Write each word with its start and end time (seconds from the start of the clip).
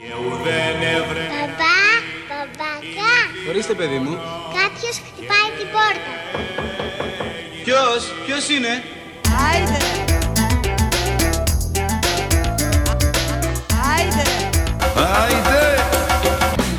Παπά, 0.00 1.78
παπακά, 2.28 3.14
Ορίστε 3.48 3.74
παιδί 3.74 3.98
μου. 3.98 4.18
κάποιος 4.58 4.96
χτυπάει 5.06 5.48
την 5.58 5.68
πόρτα. 5.74 6.12
Ποιος, 7.64 8.12
ποιος 8.26 8.48
είναι; 8.48 8.82
Άιντε. 9.50 9.78
Άιντε. 13.94 14.24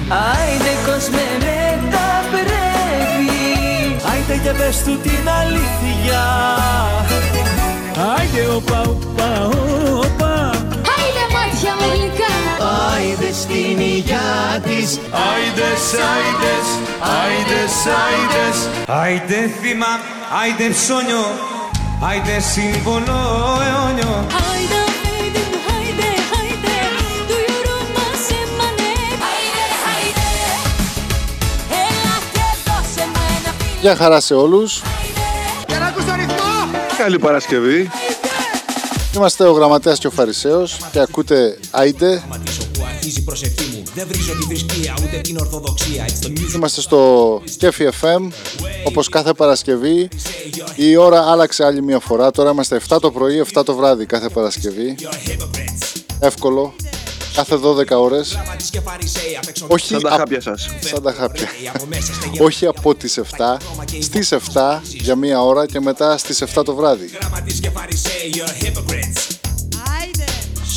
Άιντε 0.10 0.74
κόσμε 0.86 1.22
με 1.40 1.90
τα 1.92 2.24
πρέπει 2.32 3.42
Άιντε 4.12 4.38
και 4.44 4.52
πες 4.58 4.84
του 4.84 5.00
την 5.00 5.30
αλήθεια 5.30 6.24
Άιντε 8.18 8.48
οπα 8.56 8.82
οπα 8.82 9.46
οπα 9.46 10.34
Άιντε 10.40 10.51
μάτια 11.82 11.88
μου 11.88 11.92
γλυκά. 11.94 12.34
Άιντε 12.94 13.30
στην 13.42 13.80
υγειά 13.80 14.62
της 14.68 14.90
Άιντες, 15.30 15.84
άιντες, 16.14 16.68
άιντες, 17.24 17.74
άιντες 18.12 18.58
Άιντε 19.02 19.40
θύμα, 19.62 19.92
άιντε 20.42 20.68
ψώνιο, 20.78 21.26
άιντε 22.10 22.40
σύμβολο 22.40 23.20
αιώνιο. 23.68 24.26
Haydi 24.38 24.82
haydi 25.04 25.44
haydi 25.68 26.10
haydi 26.32 26.76
Duyurma 27.30 28.06
sen 28.26 28.50
bana 28.58 28.90
Haydi 29.24 29.66
haydi 29.84 30.28
Έλα 31.84 32.16
και 32.34 32.46
δώσε 32.66 33.04
μου 33.14 33.22
ένα 33.38 33.52
φιλί 33.58 33.78
Γεια 33.82 33.96
χαρά 33.96 34.20
σε 34.20 34.34
όλους. 34.34 34.82
Καλή 36.98 37.20
Παρασκευή. 37.20 37.90
Είμαστε 39.16 39.44
ο 39.48 39.52
Γραμματέας 39.52 40.00
και 40.00 40.08
ο 40.08 40.12
Φαρισαίος 40.12 40.78
και 40.92 41.00
ακούτε 41.00 41.58
Άιντε. 41.72 42.24
Που 42.74 42.84
αρχίζει 42.96 43.20
η 43.20 43.24
προσευχή 43.24 43.76
μου 43.76 43.84
Δεν 43.96 44.08
βρίζω 44.08 44.34
τη 44.36 44.44
θρησκεία 44.44 44.94
ούτε 45.04 45.18
την 45.18 45.38
ορθοδοξία 45.38 46.06
It's 46.08 46.26
the 46.26 46.30
music 46.30 46.56
Είμαστε 46.56 46.82
στο 46.82 47.42
Κέφι 47.58 47.90
FM 48.02 48.28
όπως 48.84 49.10
κάθε 49.10 49.34
Παρασκευή. 49.34 50.10
Η 50.76 50.96
ώρα 50.96 51.32
άλλαξε 51.32 51.66
άλλη 51.66 51.82
μια 51.82 52.00
φορά. 52.00 52.32
Τώρα 52.32 52.52
είμαστε 52.52 52.82
7 52.90 52.98
το 53.02 53.12
πρωί, 53.12 53.46
7 53.54 53.62
το 53.66 53.76
βράδυ 53.76 54.06
κάθε 54.06 54.30
Παρασκευή. 54.30 54.96
Εύκολο. 56.20 56.74
Κάθε 57.34 57.56
12 57.58 58.00
ώρες. 58.02 58.32
Γραμματής 58.34 58.70
και 58.70 58.80
φαρισαίοι 58.80 59.38
απ' 59.38 59.48
έξω 59.48 59.66
Όχι 59.70 59.88
Σαν 59.88 60.02
τα 60.02 60.10
απ- 60.10 60.18
χάπια 60.20 60.42
σας. 60.42 60.70
σαν 60.80 61.04
τα 61.04 61.14
χάπια. 61.14 61.48
από 61.74 61.86
μέσα 61.86 62.14
στεγιά 62.14 62.44
Όχι 62.44 62.66
από 62.66 62.96
τις 62.96 63.18
7, 63.18 63.58
στις 64.02 64.32
7 64.32 64.82
για 64.84 65.16
μία 65.16 65.42
ώρα 65.44 65.66
και 65.66 65.80
μετά 65.80 66.18
στις 66.18 66.42
7 66.42 66.64
το 66.64 66.76
βράδυ. 66.76 67.10
Γραμματής 67.20 67.60
και 67.60 67.70
φαρισαίοι 67.70 68.32
You're 68.34 68.64
hypocrites 68.66 69.36
Άιντε. 70.02 70.24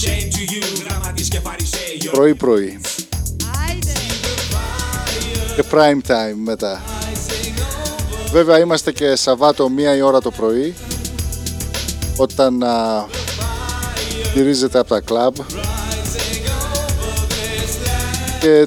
Shame 0.02 0.34
to 0.34 0.52
you 0.52 0.84
Γραμματής 0.88 1.28
και 1.28 1.40
φαρισαίοι 1.40 1.98
You're 2.02 2.10
Πρωί 2.12 2.34
πρωί 2.34 2.80
Άιντε. 3.68 3.92
και 5.56 5.64
prime 5.70 6.10
time 6.10 6.34
μετά. 6.44 6.82
Βέβαια 8.32 8.58
είμαστε 8.58 8.92
και 8.92 9.14
Σαββάτο 9.16 9.68
μία 9.68 9.96
η 9.96 10.00
ώρα 10.00 10.20
το 10.20 10.30
πρωί 10.30 10.74
όταν 12.16 12.62
α, 12.62 13.06
γυρίζετε 14.34 14.78
από 14.78 14.88
τα 14.88 15.00
κλαμπ 15.00 15.34
και 18.44 18.66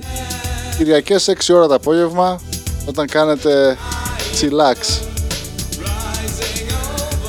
Κυριακές 0.77 1.29
6 1.29 1.53
ώρα 1.53 1.67
το 1.67 1.73
απόγευμα 1.73 2.39
όταν 2.85 3.07
κάνετε 3.07 3.77
chillax 4.39 4.75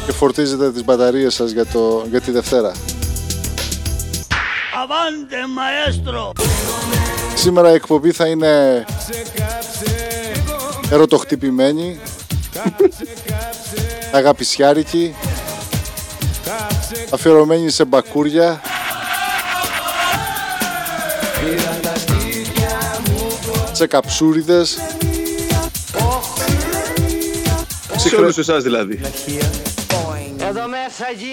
και 0.06 0.12
φορτίζετε 0.12 0.72
τις 0.72 0.84
μπαταρίες 0.84 1.34
σας 1.34 1.50
για, 1.50 1.66
το, 1.66 2.06
για 2.10 2.20
τη 2.20 2.30
Δευτέρα. 2.30 2.72
Σήμερα 7.34 7.70
η 7.70 7.74
εκπομπή 7.74 8.12
θα 8.12 8.26
είναι 8.26 8.84
ερωτοχτυπημένη, 10.90 12.00
αγαπησιάρικη, 14.12 15.14
αφιερωμένη 17.10 17.70
σε 17.70 17.84
μπακούρια, 17.84 18.60
σε 23.78 23.86
καψούριδες, 23.86 24.78
Σε 27.96 28.16
όλους 28.16 28.38
εσάς 28.38 28.62
δηλαδή. 28.62 29.00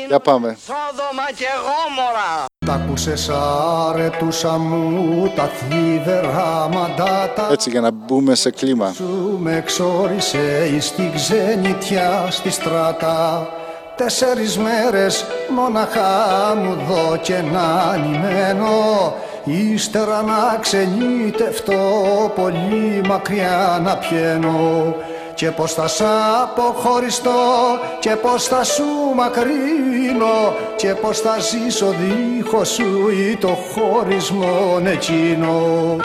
για 0.07 0.19
πάμε. 0.19 0.57
Τα 2.65 2.73
ακούσες 2.73 3.29
άρετουσα 3.29 4.57
μου 4.57 5.31
τα 5.35 5.43
θλιβερά 5.49 6.69
μαντάτα 6.73 7.47
Έτσι 7.51 7.69
για 7.69 7.81
να 7.81 7.91
μπούμε 7.91 8.35
σε 8.35 8.49
κλίμα. 8.51 8.91
σου 8.95 9.37
με 9.41 9.55
εξόρισε 9.55 10.71
εις 10.75 10.91
τη 10.91 11.11
ξενιτιά 11.15 12.27
στη 12.29 12.49
στράτα 12.49 13.47
Τέσσερις 13.95 14.57
μέρες 14.57 15.25
μοναχά 15.55 16.55
μου 16.55 16.77
δω 16.87 17.17
και 17.21 17.41
να 17.53 17.97
νημένο 17.97 19.13
Ύστερα 19.45 20.21
να 20.21 20.57
ξενιτευτώ 20.59 21.73
πολύ 22.35 23.01
μακριά 23.07 23.79
να 23.83 23.97
πιένω. 23.97 24.95
Και 25.33 25.51
πως 25.51 25.73
θα 25.73 25.87
σ' 25.87 26.01
αποχωριστώ 26.41 27.31
και 27.99 28.09
πως 28.09 28.43
θα 28.43 28.63
σου 28.63 28.83
μακρύνω 29.15 30.55
και 30.75 30.93
πως 30.93 31.19
θα 31.19 31.37
ζήσω 31.39 31.85
δίχως 31.85 32.69
σου 32.69 33.09
ή 33.09 33.35
το 33.35 33.47
χωρισμό 33.47 34.81
εκείνο 34.85 35.95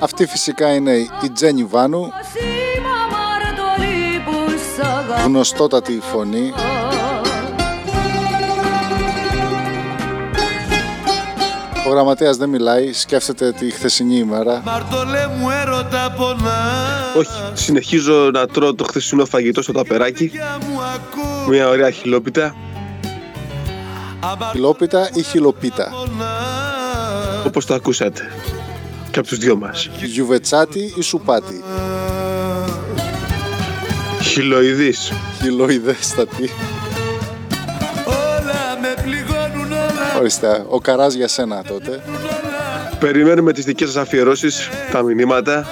Αυτή 0.00 0.26
φυσικά 0.26 0.74
είναι 0.74 0.92
η 1.22 1.30
Τζένι 1.34 1.64
Βάνου, 1.64 2.00
Πως 2.00 2.42
είμαι 2.42 2.88
αμαρτωλή 3.04 4.20
που 4.24 4.58
σ' 4.76 4.84
αγαπώ 4.84 5.22
γνωστότατη 5.24 6.00
φωνή. 6.12 6.52
Ο 11.86 11.90
γραμματέας 11.90 12.36
δεν 12.36 12.48
μιλάει, 12.48 12.92
σκέφτεται 12.92 13.52
τη 13.52 13.70
χθεσινή 13.70 14.16
ημέρα. 14.16 14.62
Μαρτωλέ 14.64 15.26
μου 15.26 15.50
έρωτα 15.50 16.14
πονά. 16.16 16.60
Όχι, 17.16 17.50
συνεχίζω 17.52 18.30
να 18.32 18.46
τρώω 18.46 18.74
το 18.74 18.84
χθεσινό 18.84 19.24
φαγητό 19.24 19.62
στο 19.62 19.72
ταπεράκι. 19.72 20.30
Μου 20.68 20.80
ακού 20.80 21.50
Μια 21.50 21.68
ωραία 21.68 21.90
χιλόπιτα. 21.90 22.54
Χιλόπιτα 24.52 25.10
ή 25.14 25.22
χιλοπίτα. 25.22 25.92
Όπως 27.46 27.66
το 27.66 27.74
ακούσατε. 27.74 28.22
Και 29.16 29.22
από 29.22 29.30
τους 29.30 29.38
δυο 29.38 29.56
μας. 29.56 29.88
Γιουβετσάτη 30.02 30.92
ή 30.96 31.02
σουπάτη; 31.02 31.64
Χιλοειδής. 34.22 35.12
Χιλοειδέστατη. 35.42 36.50
όλα 38.06 38.78
με 38.80 39.02
πληγώνουν 39.02 39.72
όλα. 39.72 40.18
Ορίστε, 40.18 40.64
ο 40.68 40.80
Καράς 40.80 41.14
για 41.14 41.28
σένα 41.28 41.62
τότε. 41.62 42.02
Περιμένουμε 42.98 43.52
τις 43.52 43.64
δικές 43.64 43.90
σας 43.90 44.02
αφιερώσεις, 44.02 44.68
τα 44.92 45.02
μηνύματα. 45.02 45.66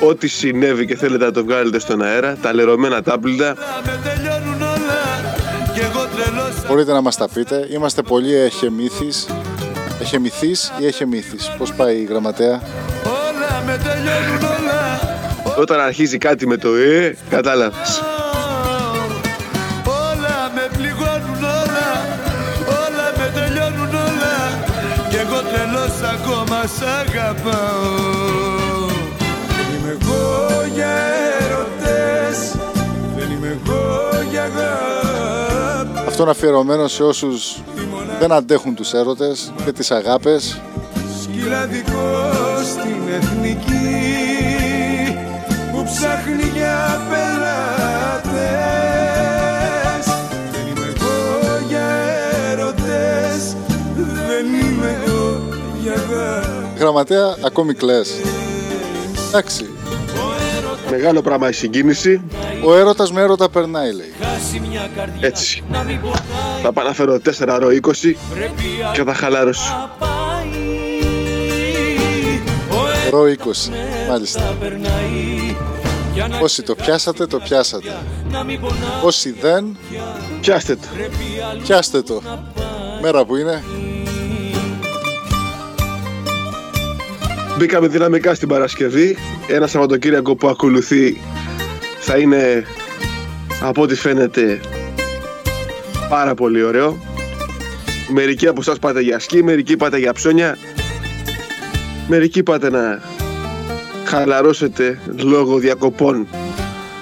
Ό,τι 0.00 0.28
συνέβη 0.28 0.86
και 0.86 0.96
θέλετε 0.96 1.24
να 1.24 1.30
το 1.32 1.44
βγάλετε 1.44 1.78
στον 1.78 2.02
αέρα, 2.02 2.36
τα 2.42 2.54
λερωμένα 2.54 3.02
τάπλητα. 3.02 3.54
Με 3.84 4.00
τελειώνουν 4.04 4.62
όλα. 4.62 5.00
Κι 5.74 5.80
εγώ 5.80 6.06
τρελός 6.06 6.66
Μπορείτε 6.68 6.92
να 6.92 7.00
μας 7.00 7.16
τα 7.16 7.28
πείτε. 7.28 7.68
Είμαστε 7.70 8.02
πολύ 8.02 8.34
εχεμήθης. 8.34 9.26
Εχεμηθείς 10.00 10.72
ή 10.78 10.86
εχεμήθης. 10.86 11.50
Πώς 11.58 11.72
πάει 11.72 11.96
η 11.96 12.04
γραμματέα; 12.04 12.60
όλα 13.04 13.62
με 13.66 13.80
τελειώνουν 13.84 14.42
όλα. 14.42 15.00
Όταν 15.58 15.80
αρχίζει 15.80 16.18
κάτι 16.18 16.46
με 16.46 16.56
το 16.56 16.74
ε, 16.74 17.16
κατάλαβες. 17.30 18.02
Όλα 19.84 20.50
με 20.54 20.68
πληγώνουν 20.76 21.42
όλα. 21.44 21.88
Όλα 22.66 23.12
με 23.16 23.30
τελειώνουν 23.34 23.94
όλα. 23.94 24.64
Κι 25.10 25.16
εγώ 25.16 25.40
τρελός 25.40 26.10
ακόμα 26.14 26.66
σ' 26.66 26.82
αγαπάω. 26.82 28.86
Δεν 29.56 29.66
είμαι 29.78 29.96
εγώ 30.00 30.46
για 30.74 30.90
έρωτες. 31.40 32.54
Δεν 33.16 33.30
είμαι 33.30 33.58
εγώ 33.64 34.08
για 34.30 34.42
αγάπη. 34.42 35.98
Αυτό 36.08 36.22
είναι 36.22 36.30
αφιερωμένο 36.30 36.88
σε 36.88 37.02
όσους 37.02 37.56
δεν 38.20 38.32
αντέχουν 38.32 38.74
τους 38.74 38.92
έρωτες 38.92 39.52
και 39.64 39.72
τις 39.72 39.90
αγάπες. 39.90 40.60
Σκυλαδικό 41.22 42.22
στην 42.64 43.14
εθνική 43.14 43.76
που 45.72 45.84
ψάχνει 45.84 46.50
για 46.54 47.00
πελάτες. 47.08 48.36
Δεν 50.52 50.66
είμαι 50.66 50.86
εγώ 50.96 51.64
για 51.68 51.86
έρωτες 52.50 53.56
Δεν 54.26 54.46
είμαι 54.54 54.98
εγώ 55.06 55.42
για 55.82 55.92
αγάπη 55.92 56.78
Γραμματέα 56.78 57.36
ακόμη 57.44 57.74
κλαις. 57.74 58.14
Εντάξει. 59.28 59.70
Μεγάλο 60.90 61.22
πράγμα 61.22 61.48
η 61.48 61.52
συγκίνηση. 61.52 62.20
Ο 62.64 62.76
έρωτας 62.76 63.12
με 63.12 63.20
έρωτα 63.20 63.48
περνάει 63.48 63.92
λέει. 63.92 64.12
Έτσι. 65.20 65.62
Θα 66.62 66.72
πάω 66.72 66.84
να 66.84 66.92
φέρω 66.92 67.18
4 67.38 67.58
ρο 67.60 67.68
20 67.68 68.12
και 68.92 69.02
θα 69.04 69.14
χαλαρώσω. 69.14 69.90
Ρο 73.10 73.22
20 73.22 73.70
Μάλιστα 74.08 74.56
Όσοι 76.42 76.62
το 76.62 76.74
πιάσατε 76.74 77.26
το 77.26 77.38
πιάσατε 77.38 77.96
Όσοι 79.02 79.34
δεν 79.40 79.76
Πιάστε 80.40 80.74
το. 80.76 80.86
πιάστε 81.62 82.02
το 82.02 82.22
Μέρα 83.02 83.24
που 83.24 83.36
είναι 83.36 83.62
Μπήκαμε 87.58 87.86
δυναμικά 87.86 88.34
στην 88.34 88.48
Παρασκευή. 88.48 89.16
Ένα 89.46 89.66
Σαββατοκύριακο 89.66 90.36
που 90.36 90.48
ακολουθεί 90.48 91.20
θα 92.00 92.18
είναι 92.18 92.64
από 93.62 93.82
ό,τι 93.82 93.94
φαίνεται 93.94 94.60
πάρα 96.08 96.34
πολύ 96.34 96.62
ωραίο. 96.62 96.98
Μερικοί 98.08 98.46
από 98.46 98.60
εσάς 98.60 98.78
πάτε 98.78 99.00
για 99.00 99.18
σκι, 99.18 99.42
μερικοί 99.42 99.76
πάτε 99.76 99.98
για 99.98 100.12
ψώνια. 100.12 100.58
Μερικοί 102.08 102.42
πάτε 102.42 102.70
να 102.70 103.02
χαλαρώσετε 104.04 104.98
λόγω 105.16 105.58
διακοπών 105.58 106.26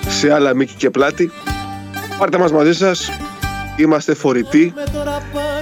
σε 0.09 0.33
άλλα 0.33 0.55
μήκη 0.55 0.75
και 0.77 0.91
πλάτη. 0.91 1.31
Πάρτε 2.19 2.39
μας 2.39 2.53
μαζί 2.53 2.75
σας. 2.75 3.11
Είμαστε 3.77 4.15
φορητοί 4.15 4.75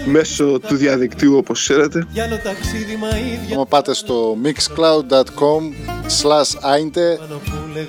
μέσω 0.05 0.61
του 0.67 0.77
διαδικτύου 0.77 1.37
όπως 1.37 1.61
ξέρετε. 1.61 2.07
Για 2.11 2.25
άλλο 2.25 2.39
ταξίδι 2.45 2.97
μα 2.97 3.09
ίδια 3.09 3.55
Άμα 3.55 3.67
πάτε 3.67 3.95
στο 3.95 4.37
mixcloud.com 4.43 5.63
slash 6.23 6.75
ainte 6.75 7.19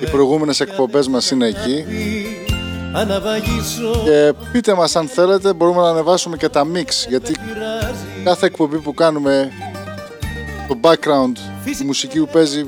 Οι 0.02 0.06
προηγούμενες 0.10 0.60
εκπομπές 0.60 1.08
μας 1.08 1.30
είναι 1.30 1.46
εκεί 1.46 1.84
Αναβαγίσω 1.84 2.43
Και 4.04 4.32
πείτε 4.52 4.74
μας 4.74 4.96
αν 4.96 5.08
θέλετε 5.08 5.52
μπορούμε 5.52 5.80
να 5.80 5.88
ανεβάσουμε 5.88 6.36
και 6.36 6.48
τα 6.48 6.66
mix 6.74 6.88
Γιατί 7.08 7.34
κάθε 8.24 8.46
εκπομπή 8.46 8.78
που 8.78 8.94
κάνουμε 8.94 9.50
Το 10.68 10.78
background 10.82 11.32
η 11.80 11.84
μουσική 11.84 12.18
που 12.18 12.28
παίζει 12.32 12.64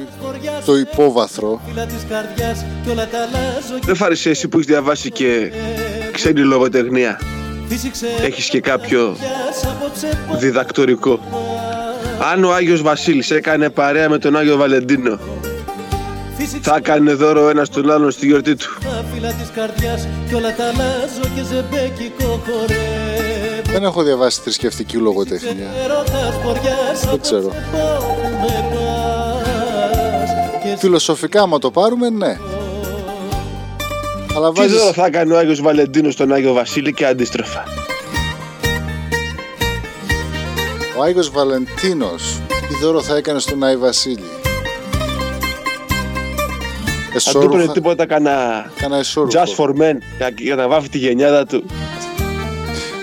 το 0.65 0.77
υπόβαθρο 0.77 1.61
Φύλλα 1.69 1.87
της 1.87 2.07
καρδιάς 2.09 2.65
κι 2.85 2.91
όλα 2.91 3.09
τα 3.09 3.19
αλλάζω 3.19 3.79
Δεν 3.85 3.97
φάρισε 3.97 4.31
εσύ 4.31 4.49
που 4.49 4.57
έχεις 4.57 4.69
διαβάσει 4.69 5.11
και 5.11 5.53
ξένη 6.13 6.41
λογοτεχνία. 6.41 7.21
Φύσηξε 7.69 8.07
Έχεις 8.23 8.49
και 8.49 8.61
κάποιο 8.61 9.17
πιάς 9.19 9.65
απόψε 9.65 10.19
πως 10.29 10.39
διδακτορικό. 10.39 11.21
Αν 12.33 12.45
ο 12.45 12.53
Άγιος 12.53 12.83
Βασίλης 12.83 13.31
έκανε 13.31 13.71
παρέα 13.71 14.09
με 14.09 14.19
τον 14.19 14.37
Άγιο 14.37 14.57
Βαλεντίνο, 14.57 15.19
Φύσηξε 15.19 15.46
θα 16.69 16.77
έκανε 16.77 17.13
δώρο 17.15 17.49
ένας 17.49 17.67
στον 17.67 17.91
άλλον 17.91 18.11
στη 18.11 18.27
γιορτή 18.27 18.55
του. 18.57 18.67
τα 18.81 19.05
φύλλα 19.15 19.33
της 19.33 19.51
καρδιάς 19.55 20.09
κι 20.29 20.35
όλα 20.35 20.55
τα 20.55 20.65
αλλάζω 20.65 21.21
και 21.35 21.43
ζεμπέκικο 21.43 22.41
χορεύω 22.47 23.71
Δεν 23.73 23.83
έχω 23.83 24.03
διαβάσει 24.03 24.41
θρησκευτική 24.43 24.97
λογοτεχνία 24.97 25.71
Έρωτας 25.85 26.43
μποριάς 26.45 27.01
Δεν 27.11 27.21
ξέρω. 27.21 27.47
απόψε 27.47 27.67
που 27.73 28.29
με 28.41 28.65
πας 28.75 30.31
Και 30.63 30.77
Φιλοσοφικά 30.79 31.43
άμα 31.43 31.59
το 31.59 31.71
πάρουμε 31.71 32.11
ναι 32.11 32.39
Αλλά 34.37 34.53
Τι 34.53 34.61
δώρο 34.61 34.69
βάζεις 34.79 34.91
θα 34.93 35.07
έκανε 35.07 35.35
ο 35.35 35.39
Άγιος 35.39 35.61
Βαλεντίνος 35.61 36.13
στον 36.13 36.33
Άγιο 36.33 36.53
Βασίλη 36.53 36.93
και 36.93 37.07
αντίστροφα. 37.07 37.63
ο 40.99 41.03
Άγιος 41.03 41.31
Βαλεντίνος 41.31 42.41
Τι 42.69 42.75
δώρο 42.83 43.01
θα 43.03 43.17
έκανε 43.17 43.39
στον 43.39 43.65
Άι 43.65 43.77
Βασίλη; 43.77 44.25
Αν 47.25 47.33
του 47.33 47.39
έπαιρνε 47.39 47.55
Εσώρουχα 47.55 47.73
τίποτα 47.73 48.07
κανένα 48.07 48.71
Κάνα 48.77 48.97
εσώρουχο 48.97 49.43
just 49.43 49.57
for 49.57 49.69
men 49.69 49.97
για, 50.17 50.31
για 50.39 50.55
να 50.55 50.69
βάφει 50.69 50.89
τη 50.89 50.99
γενιάδα 50.99 51.47
του. 51.47 51.65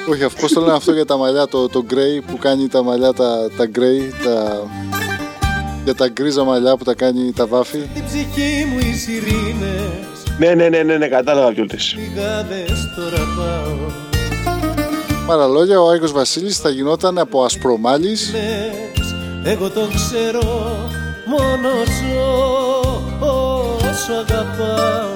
Όχι, 0.10 0.24
αυτό 0.24 0.48
το 0.48 0.60
λένε 0.60 0.74
αυτό 0.74 0.92
για 0.92 1.06
τα 1.06 1.18
μαλλιά, 1.18 1.48
το, 1.48 1.70
το 1.70 1.86
grey 1.90 2.24
που 2.28 2.38
κάνει 2.38 2.68
τα 2.68 2.84
μαλλιά 2.84 3.14
τα, 3.14 3.50
τα 3.58 3.70
grey, 3.76 4.24
τα, 4.24 4.64
για 5.84 5.96
τα 5.96 6.08
γκρίζα 6.08 6.44
μαλλιά 6.44 6.78
που 6.78 6.84
τα 6.84 6.94
κάνει 6.94 7.32
τα 7.36 7.48
βάφη. 7.48 7.78
την 7.94 8.06
ψυχή 8.06 8.66
μου 8.66 8.78
οι 8.80 8.94
σιρήνες 8.94 10.38
Ναι, 10.38 10.54
ναι, 10.54 10.70
ναι, 10.70 10.84
ναι, 10.84 10.98
ναι 10.98 11.08
κατάλαβα 11.08 11.52
ποιο 11.52 11.66
λες. 11.72 11.96
Λιγάδες 11.98 12.94
τώρα 12.96 13.24
πάω 13.38 13.92
Με 15.28 15.34
άλλα 15.34 15.48
λόγια, 15.48 15.82
ο 15.82 15.90
Άγιος 15.90 16.12
Βασίλης 16.12 16.58
θα 16.58 16.70
γινόταν 16.70 17.18
από 17.18 17.44
ασπρομάλης 17.44 18.32
λες 18.32 19.16
Εγώ 19.44 19.70
το 19.70 19.88
ξέρω 19.96 20.78
μόνος 21.26 21.88
ζω 21.88 22.64
όσο 22.64 22.73
αγαπάω 24.18 25.10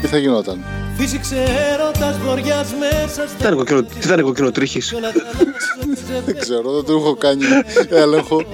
Τι 0.00 0.06
θα 0.06 0.18
γινόταν; 0.18 0.64
Φύσηξε 0.96 1.44
έρωτας 1.72 2.18
βοριάς 2.18 2.68
μέσα 2.78 3.22
Τι 3.22 3.28
στα 3.28 3.36
ήταν 3.40 3.56
κοκκινο- 3.56 3.82
Τι 3.88 3.98
ήταν 4.04 4.22
κοκκινοτρίχης; 4.22 4.88
κι 4.88 4.94
όλα 4.94 5.12
τα 5.12 5.20
αλλάζω 5.20 5.44
και 5.44 5.86
Δεν 5.86 5.98
ζεμπέκικο 6.08 6.38
ξέρω, 6.40 6.72
δεν 6.72 6.84
του 6.84 6.92
έχω 6.92 7.14
κάνει 7.14 7.44
έλεγχο. 7.90 8.42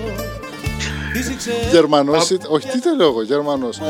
Φύσηξε 1.12 1.52
Γερμανός 1.70 2.30
ήταν. 2.30 2.52
Όχι, 2.52 2.68
τι 2.68 2.80
το 2.80 2.90
λέω 2.96 3.06
εγώ, 3.06 3.22
Γερμανός. 3.22 3.80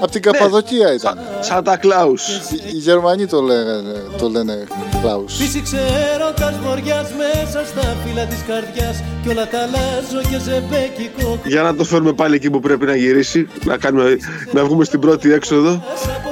Από 0.00 0.10
την 0.10 0.22
Καπαδοκία 0.22 0.94
ήταν. 0.94 1.18
Σαν 1.40 1.64
τα 1.64 1.76
Κλάους. 1.76 2.28
Οι, 2.28 2.60
οι 2.66 2.76
Γερμανοί 2.76 3.26
το 3.26 3.40
λένε, 3.40 3.82
το 4.18 4.28
λένε 4.28 4.64
Κλάους. 5.00 5.36
Φύσηξε 5.36 5.80
έρωτας 6.14 6.58
βοριάς 6.58 7.10
μέσα 7.12 7.64
στα 7.66 7.96
φύλλα 8.04 8.24
της 8.24 8.38
καρδιάς 8.46 9.02
κι 9.22 9.28
όλα 9.28 9.48
τα 9.48 9.58
αλλάζω 9.58 10.28
και 10.30 10.38
ζεμπέκικο 10.38 11.38
Για 11.44 11.62
να 11.62 11.74
το 11.74 11.84
φέρουμε 11.84 12.12
πάλι 12.12 12.34
εκεί 12.34 12.50
που 12.50 12.60
πρέπει 12.60 12.86
να 12.86 12.96
γυρίσει, 12.96 13.48
να, 13.64 13.76
κάνουμε, 13.76 14.16
να 14.52 14.64
βγούμε 14.64 14.84
στην 14.84 15.00
πρώτη 15.00 15.32
έξοδο. 15.32 15.82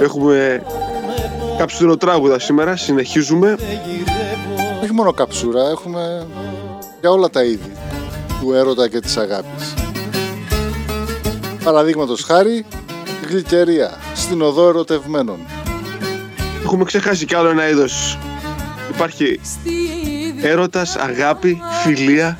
Έχουμε 0.00 0.62
κάψουρο 1.58 1.96
τράγουδα 1.96 2.38
σήμερα, 2.38 2.76
συνεχίζουμε. 2.76 3.56
γυρεύω 3.86 4.80
Όχι 4.82 4.92
μόνο 4.92 5.12
καψούρα, 5.12 5.68
έχουμε 5.68 6.26
για 7.00 7.10
όλα 7.10 7.30
τα 7.30 7.44
είδη 7.44 7.72
του 8.40 8.52
έρωτα 8.52 8.88
και 8.88 9.00
της 9.00 9.16
αγάπης. 9.16 9.85
Παραδείγματος 11.66 12.22
χάρη, 12.22 12.66
γλυκερία 13.28 13.98
στην 14.14 14.42
οδό 14.42 14.68
ερωτευμένων. 14.68 15.38
Έχουμε 16.64 16.84
ξεχάσει 16.84 17.24
κι 17.24 17.34
άλλο 17.34 17.48
ένα 17.48 17.68
είδος. 17.68 18.18
Υπάρχει 18.94 19.40
Στη 19.42 19.70
έρωτας, 20.42 20.96
αγάπη, 20.96 21.60
φιλία 21.82 22.38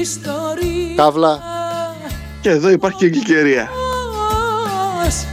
ιστορία 0.00 0.94
Καύλα, 0.96 1.42
και 2.40 2.50
εδώ 2.50 2.70
υπάρχει 2.70 2.98
και 2.98 3.06
γλυκερία. 3.06 3.68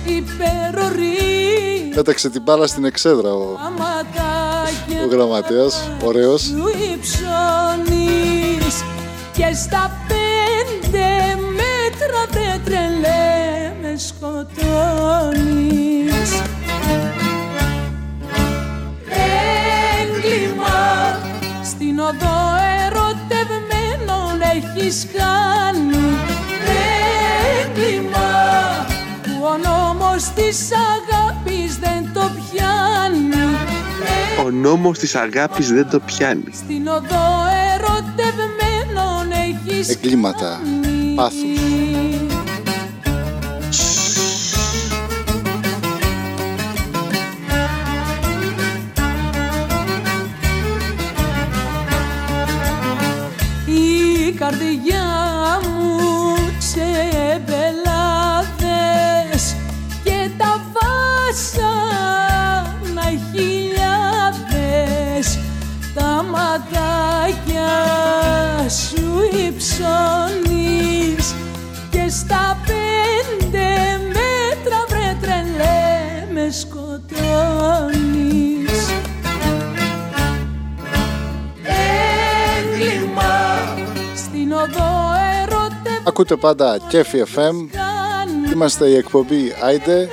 υπερορία 0.05 1.95
πέταξε 1.95 2.29
την 2.29 2.41
μπάλα 2.41 2.67
στην 2.67 2.85
εξέδρα 2.85 3.33
ο, 3.33 3.57
ο 5.03 5.07
γραμματέας, 5.09 5.89
ωραίος. 6.03 6.43
του 6.43 6.69
υψώνεις 6.93 8.83
και 9.33 9.53
στα 9.53 9.91
έχεις 24.83 25.07
κάνει 25.17 25.95
Έγκλημα 27.61 28.85
που 29.23 29.45
ο 29.45 29.57
νόμος 29.57 30.23
της 30.35 30.69
αγάπης 30.71 31.77
δεν 31.77 32.13
το 32.13 32.19
πιάνει 32.19 33.35
Ο 34.45 34.49
νόμος 34.51 34.99
της 34.99 35.15
αγάπης 35.15 35.67
δεν 35.71 35.89
το 35.89 35.99
πιάνει. 35.99 36.43
στην 36.53 36.87
οδό 36.87 37.25
ερωτευμένων 37.73 39.31
έχεις 39.31 39.89
Εγκλήματα, 39.89 40.59
κάνει. 40.63 41.13
πάθους. 41.15 41.82
Σου 69.33 69.39
υψώνεις 69.39 71.25
και 71.89 72.09
στα 72.09 72.59
πέντε 72.65 73.67
μέτρα 74.07 74.85
βρε 74.87 75.17
τρελέ 75.21 76.27
με 76.33 76.51
σκοτώνεις. 76.51 76.91
Έγκλημα 82.59 83.33
στην 84.15 84.51
οδό 84.51 85.11
ερωτεύω 85.41 86.03
Ακούτε 86.07 86.35
πάντα 86.35 86.77
Κέφι 86.87 87.23
FM. 87.35 87.67
Είμαστε 88.53 88.85
η 88.85 88.95
εκπομπή 88.95 89.55
Άιντε 89.61 90.09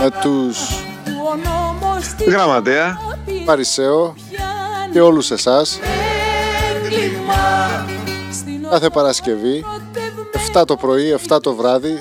με 0.00 0.10
τους 0.22 0.58
που 1.04 1.10
ο 1.32 1.36
νόμος 1.36 2.06
της 2.06 2.26
Γραμματέα. 2.26 2.98
Παρισαίο 3.44 4.14
και 4.92 5.00
όλους 5.00 5.30
εσάς. 5.30 5.78
Έγκλημα 5.78 5.92
στην 5.92 6.01
κάθε 8.72 8.90
Παρασκευή 8.90 9.64
7 10.54 10.62
το 10.66 10.76
πρωί, 10.76 11.18
7 11.28 11.38
το 11.42 11.54
βράδυ 11.54 11.98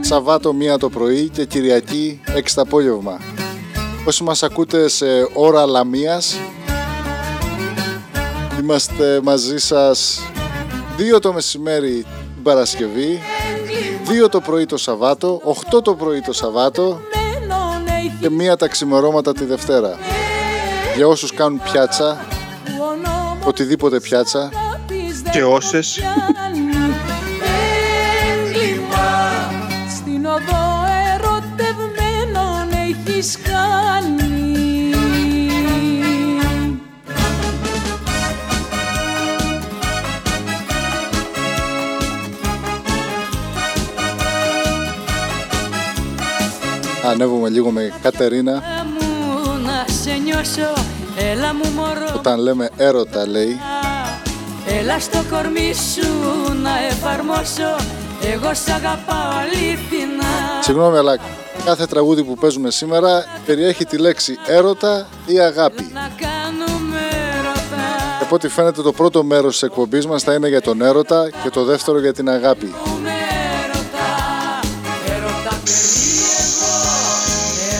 Σαββάτο 0.00 0.54
1 0.74 0.78
το 0.78 0.88
πρωί 0.88 1.28
και 1.28 1.44
Κυριακή 1.44 2.20
6 2.26 2.40
το 2.54 2.60
απόγευμα. 2.60 3.20
Όσοι 4.06 4.22
μας 4.22 4.42
ακούτε 4.42 4.88
σε 4.88 5.06
ώρα 5.32 5.66
λαμίας 5.66 6.36
Είμαστε 8.60 9.20
μαζί 9.22 9.58
σας 9.58 10.20
2 11.16 11.20
το 11.20 11.32
μεσημέρι 11.32 12.04
την 12.34 12.42
Παρασκευή 12.42 13.20
2 14.24 14.28
το 14.30 14.40
πρωί 14.40 14.66
το 14.66 14.76
Σαββάτο 14.76 15.40
8 15.72 15.82
το 15.82 15.94
πρωί 15.94 16.20
το 16.20 16.32
Σαββάτο 16.32 17.00
μένων 17.14 17.86
έχει 17.86 18.16
και 18.20 18.30
μία 18.30 18.56
τα 18.56 18.68
ξημερώματα 18.68 19.32
τη 19.32 19.44
Δευτέρα. 19.44 19.98
Για 20.96 21.06
όσους 21.06 21.34
κάνουν 21.34 21.60
πιάτσα 21.72 22.26
που 22.64 22.72
ο 22.82 22.94
νόμος 22.94 23.46
Οτιδήποτε 23.46 24.00
πιάτσα 24.00 24.50
αγάπης 24.50 24.70
δεν 24.70 24.71
Και 25.32 25.44
όσες. 25.44 26.00
πιάνει. 26.00 26.60
Έγκλημα 28.32 29.50
στην 29.88 30.26
οδό 30.26 30.84
ερωτευμένων 31.14 32.68
έχεις 32.70 33.38
κάνει 33.38 34.92
Ανέβουμε 47.04 47.48
λίγο 47.48 47.70
με 47.70 47.92
Κατερίνα 48.02 48.52
Έλα 48.52 48.84
μου 48.84 49.64
να 49.64 49.92
σε 49.92 50.16
νιώσω 50.24 50.72
Έλα 51.32 51.54
μου 51.54 51.70
μωρό 51.76 52.12
Όταν 52.16 52.40
λέμε 52.40 52.70
έρωτα 52.76 53.26
λέει 53.26 53.58
Έλα 54.78 54.98
στο 54.98 55.18
κορμί 55.30 55.74
σου 55.74 56.08
να 56.62 56.70
εφαρμόσω. 56.90 57.76
Εγώ 58.32 58.54
σ' 58.54 58.68
αγαπάω 58.68 59.30
αλήθινα 59.40 60.24
Συγγνώμη 60.60 60.96
αλλά 60.96 61.18
κάθε 61.64 61.86
τραγούδι 61.86 62.24
που 62.24 62.34
παίζουμε 62.34 62.70
σήμερα 62.70 63.24
περιέχει 63.46 63.84
τη 63.84 63.98
λέξη 63.98 64.38
έρωτα 64.46 65.06
ή 65.26 65.40
αγάπη. 65.40 65.90
Να 65.92 66.10
κάνουμε 66.20 67.00
ρωτά 67.36 67.86
Από 68.20 68.34
ό,τι 68.34 68.48
φαίνεται 68.48 68.82
το 68.82 68.92
πρώτο 68.92 69.24
μέρος 69.24 69.52
της 69.52 69.62
εκπομπής 69.62 70.06
μας 70.06 70.22
θα 70.22 70.34
είναι 70.34 70.48
για 70.48 70.60
τον 70.60 70.82
έρωτα 70.82 71.30
και 71.42 71.50
το 71.50 71.64
δεύτερο 71.64 72.00
για 72.00 72.12
την 72.12 72.28
αγάπη. 72.28 72.74
Με 73.02 73.10
ρωτά 73.66 74.10
Έρωτα 75.14 75.56
περίεργο. 75.64 76.72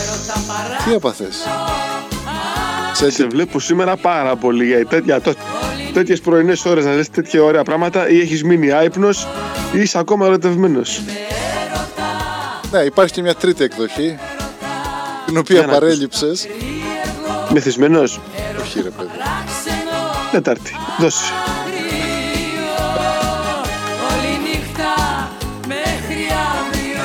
Έρωτα 0.03 0.41
παρά 0.47 0.77
Τι 0.85 0.93
έπαθες; 0.93 1.37
Σε 2.93 3.11
Σε 3.11 3.27
βλέπω 3.27 3.61
σήμερα 3.61 3.97
πάρα 3.97 4.37
πολύ 4.37 4.67
για 4.67 4.87
τέτοια, 4.87 5.21
τό, 5.21 5.33
τέτοιες 5.93 6.21
πρωινές 6.21 6.65
ώρες 6.65 6.85
να 6.85 6.95
λες 6.95 7.11
τέτοια 7.11 7.43
ωραία 7.43 7.63
πράγματα 7.63 8.09
ή 8.09 8.21
έχεις 8.21 8.45
μείνει 8.45 8.71
άϊπνος 8.71 9.27
ή 9.73 9.81
είσαι 9.81 9.99
ακόμα 9.99 10.27
ερωτευμένος. 10.27 11.01
Ναι 12.73 12.79
υπάρχει 12.79 13.13
και 13.13 13.23
μια 13.23 13.35
τρίτη 13.35 13.65
εκδοχή 13.65 14.19
την 15.27 15.37
οποία 15.37 15.57
Για 15.59 15.67
να 15.67 15.73
ακούσω. 15.73 15.87
παρέλειψες 15.87 16.49
Μεθυσμένος; 17.53 18.21
Όχι 18.61 18.81
ρε 18.83 18.89
παιδί 18.91 19.09
Τετάρτη. 20.31 20.73
Δώσε. 20.99 21.25
Όλη 24.11 24.39
νύχτα 24.43 24.95
μέχρι 25.67 26.27
αύριο 26.59 27.05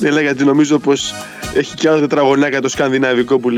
Έλα 0.00 0.14
Ναι, 0.14 0.20
γιατί 0.20 0.44
νομίζω 0.44 0.78
πως 0.78 1.14
έχει 1.54 1.74
και 1.74 1.88
άλλο 1.88 2.00
τετραγωνάκια 2.00 2.60
το 2.60 2.68
σκανδιναβικό 2.68 3.38
που 3.38 3.50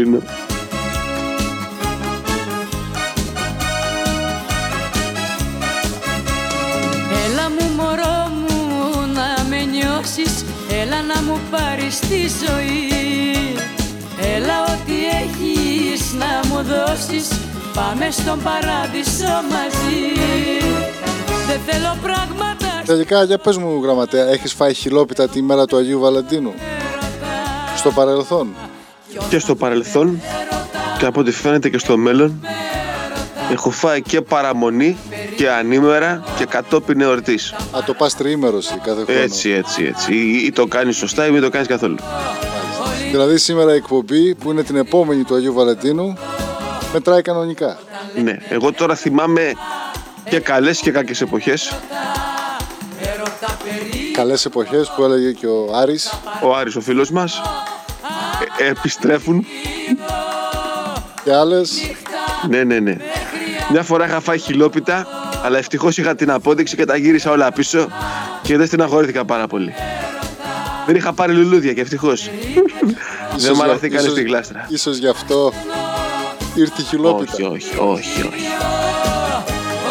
ζωή. 12.29 13.57
Έλα 14.35 14.63
ό,τι 14.63 14.95
έχεις 15.23 16.13
να 16.13 16.49
μου 16.49 16.63
δώσεις 16.63 17.29
Πάμε 17.75 18.11
στον 18.11 18.43
παράδεισο 18.43 19.35
μαζί. 19.51 20.03
Δεν 21.47 21.61
θέλω 21.67 21.97
πράγματα 22.03 22.83
Τελικά 22.87 23.25
για 23.25 23.39
πες 23.39 23.57
μου 23.57 23.83
γραμματέα 23.83 24.27
έχεις 24.27 24.53
φάει 24.53 24.75
χιλόπιτα 24.75 25.29
τη 25.29 25.43
μέρα 25.43 25.67
του 25.67 25.77
Αγίου 25.77 26.01
Βαλεντίνου; 26.01 26.55
Στο 27.77 27.91
παρελθόν. 27.91 28.55
Και 29.29 29.39
στο 29.39 29.55
παρελθόν 29.55 30.21
και 30.99 31.07
από 31.07 31.21
ό,τι 31.21 31.31
φαίνεται 31.31 31.69
και 31.69 31.79
στο 31.79 31.97
μέλλον 31.97 32.41
έχω 33.53 33.71
φάει 33.71 34.03
και 34.03 34.21
παραμονή 34.21 34.97
και 35.37 35.51
ανήμερα 35.51 36.25
και 36.37 36.45
κατόπιν 36.45 37.01
εορτής. 37.01 37.53
Α 37.53 37.83
το 37.87 37.95
πας 37.95 38.17
τριήμερος 38.17 38.71
εσύ 38.71 38.79
κάθε 38.85 39.05
χρόνο 39.05 39.21
Έτσι, 39.21 39.51
έτσι, 39.51 39.85
έτσι. 39.85 40.15
Ή, 40.15 40.45
ή 40.45 40.53
το 40.53 40.67
κάνεις 40.67 40.97
σωστά 40.97 41.27
ή 41.27 41.31
μην 41.31 41.41
το 41.43 41.49
κάνεις 41.49 41.69
καθόλου. 41.69 41.97
Δηλαδή 43.11 43.39
σήμερα 43.39 43.73
η 43.73 43.77
εκπομπή 43.77 44.35
που 44.35 44.51
είναι 44.51 44.63
την 44.63 44.77
επόμενη 44.77 45.23
του 45.23 45.35
Αγίου 45.35 45.53
Βαλεντίνου 45.53 46.15
μετράει 46.93 47.23
κανονικά. 47.23 47.79
Ναι, 48.23 48.37
εγώ 48.49 48.73
τώρα 48.73 48.95
θυμάμαι 48.95 49.53
και 50.31 50.41
καλές 50.41 50.81
και 50.81 50.91
κακές 50.91 51.21
εποχές. 51.21 51.73
Καλές 54.13 54.45
εποχές 54.45 54.93
που 54.97 55.05
έλεγε 55.05 55.33
και 55.33 55.47
ο 55.47 55.71
Άρης. 55.75 56.13
Ο 56.43 56.57
Άρης 56.57 56.77
ο 56.77 56.81
φίλος 56.81 57.11
μας 57.11 57.43
ε, 58.59 58.69
επιστρέφουν. 58.69 59.47
Και 61.25 61.35
άλλες 61.35 61.73
Ναι, 62.49 62.65
ναι, 62.65 62.79
ναι. 62.79 62.97
Μια 63.71 63.83
φορά 63.83 64.07
είχα 64.07 64.21
φάει 64.21 64.39
χιλόπιτα, 64.39 65.07
αλλά 65.45 65.59
ευτυχώς 65.59 65.97
είχα 65.99 66.15
την 66.15 66.31
απόδειξη 66.31 66.77
και 66.77 66.85
τα 66.85 66.97
γύρισα 66.97 67.31
όλα 67.31 67.53
πίσω 67.53 67.89
και 68.43 68.57
δεν 68.57 68.67
στεναχωρήθηκα 68.67 69.25
πάρα 69.25 69.47
πολύ. 69.47 69.75
Δεν 70.87 70.97
είχα 70.97 71.13
πάρει 71.13 71.33
λουλούδια 71.33 71.73
και 71.73 71.81
ευτυχώς. 71.81 72.23
δεν 73.31 73.37
ίσως 73.37 73.51
μ' 73.51 73.55
για- 73.55 73.65
αραθήκανε 73.65 74.01
ίσως- 74.03 74.13
στη 74.13 74.23
γλάστρα. 74.23 74.67
Ίσως 74.69 74.97
γι' 74.97 75.09
αυτό 75.09 75.53
ήρθε 76.55 76.81
η 76.81 76.85
χιλόπιτα. 76.85 77.33
Όχι, 77.33 77.43
όχι, 77.43 77.77
όχι, 77.79 78.21
όχι. 78.23 78.45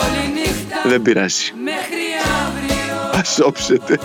Όλη 0.01 0.31
νύχτα 0.33 0.89
Δεν 0.89 1.01
πειράζει. 1.01 1.51
μέχρι 1.63 2.05
αύριο 2.45 3.19
Ας 3.19 3.39
όψετε. 3.39 3.99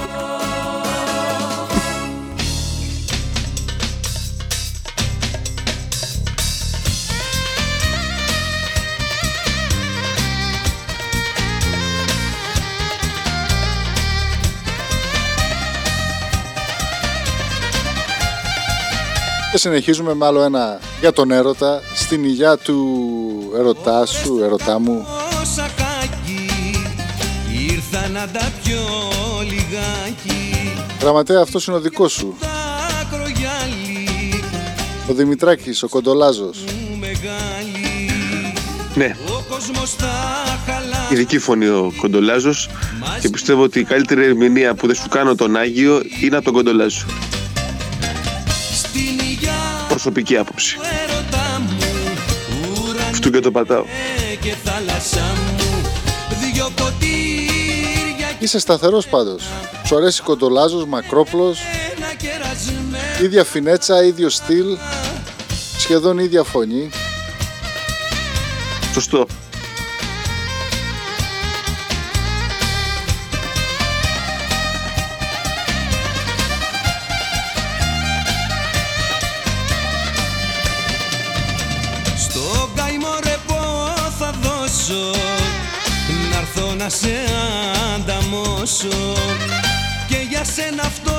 Και 19.56 19.62
συνεχίζουμε 19.62 20.14
με 20.14 20.26
άλλο 20.26 20.42
ένα 20.42 20.80
για 21.00 21.12
τον 21.12 21.30
έρωτα 21.30 21.82
στην 21.94 22.24
υγειά 22.24 22.56
του 22.56 22.78
ερωτά 23.58 24.06
σου, 24.06 24.40
ερωτά 24.42 24.78
μου. 24.78 25.06
Όσα 25.42 25.68
κάκι 25.76 26.50
ήρθα 27.70 28.08
να 28.08 28.28
τα 28.28 28.52
πιω 28.62 28.78
λιγάκι 29.42 30.72
Γραμματέα 31.00 31.40
αυτός 31.40 31.66
είναι 31.66 31.76
ο 31.76 31.80
δικός 31.80 32.12
σου. 32.12 32.36
τα 32.40 32.48
ακρογιάλι 33.00 34.42
Ο 35.08 35.12
Δημητράκης, 35.12 35.82
ο 35.82 35.88
Κοντολάζος. 35.88 36.58
μου 36.58 36.96
μεγάλη 36.96 38.12
Ναι, 38.94 39.16
ο 39.28 39.44
κόσμος 39.50 39.96
τα 39.96 40.12
χαλά 40.66 41.06
ειδική 41.10 41.38
φωνή 41.38 41.66
ο 41.66 41.92
Κοντολάζος 42.00 42.68
και 43.20 43.28
πιστεύω 43.28 43.62
ότι 43.62 43.78
η 43.78 43.84
καλύτερη 43.84 44.24
ερμηνεία 44.24 44.74
που 44.74 44.86
δεν 44.86 44.96
σου 44.96 45.08
κάνω 45.08 45.34
τον 45.34 45.56
Άγιο 45.56 46.02
είναι 46.22 46.36
από 46.36 46.44
τον 46.44 46.54
Κοντολάζο. 46.54 47.06
Στην 50.10 50.22
υγειά 50.26 50.44
Προσωπική 50.44 50.76
άποψη. 50.76 50.76
του 50.76 50.82
έρωτα 51.02 51.60
μου 51.60 52.82
ουρανέ 52.88 53.10
Αυτού 53.10 53.30
και 53.30 53.40
το 53.40 53.50
πατάω. 53.50 53.84
και 54.40 54.54
θάλασσα 54.64 55.32
μου 55.58 55.88
δυο 56.52 56.70
ποτήρια 56.74 58.28
και 58.38 58.44
Είσαι 58.44 58.58
σταθερός 58.58 59.06
πάντως. 59.06 59.42
Σου 59.86 59.96
αρέσει 59.96 60.22
Κοντολάζος, 60.22 60.86
Μακρόπλος, 60.86 61.58
ένα 61.96 62.14
κερασμένο 62.14 63.24
ίδια 63.24 63.44
φινέτσα, 63.44 64.04
ίδιο 64.04 64.28
στυλ, 64.28 64.76
σχεδόν 65.78 66.18
ίδια 66.18 66.42
φωνή. 66.42 66.90
Σωστό. 68.92 69.26
Να 86.86 86.92
έρθω 86.92 87.08
να 87.08 87.08
σε 87.08 87.32
ανταμώσω 87.94 89.14
Και 90.08 90.16
για 90.30 90.44
σένα 90.44 90.82
αυτό 90.82 91.12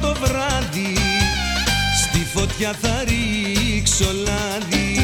το 0.00 0.14
βράδυ 0.20 0.96
Στη 2.02 2.26
φωτιά 2.34 2.74
θα 2.80 3.04
ρίξω 3.04 4.04
λάδι 4.04 4.98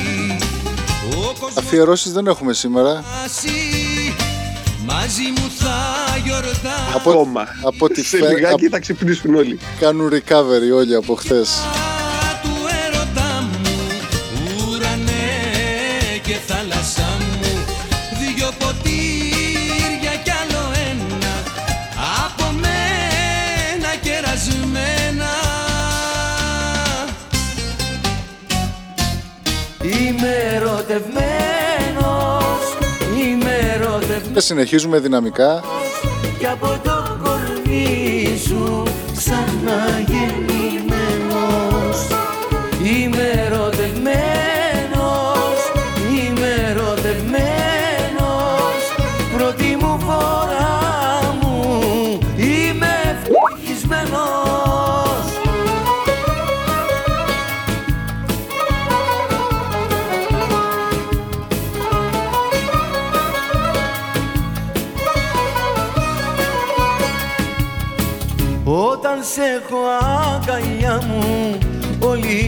Ο 1.10 1.32
κόσμος 1.40 1.56
Αφιερώσεις 1.56 2.12
δεν 2.12 2.26
έχουμε 2.26 2.52
σήμερα. 2.52 3.04
Μαζί 4.86 5.22
μου 5.36 5.50
θα 5.58 5.76
γιορτάσει 6.24 6.92
Από, 6.94 7.10
Ακόμα. 7.10 7.46
από 7.64 7.84
ό,τι 7.84 8.02
Σε 8.02 8.16
φαίνεται, 8.16 8.34
λιγάκι 8.34 8.68
θα 8.68 8.78
ξυπνήσουν 8.78 9.34
όλοι. 9.34 9.58
κάνουν 9.80 10.08
recovery 10.12 10.76
όλοι 10.76 10.94
από 10.94 11.14
χθες. 11.14 11.50
Συνεχίζουμε 34.40 34.98
δυναμικά. 34.98 35.62
Κι 36.38 36.46
από 36.46 36.80
το 36.84 37.05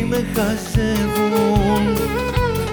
με 0.08 0.24
χαζεύουν. 0.34 1.96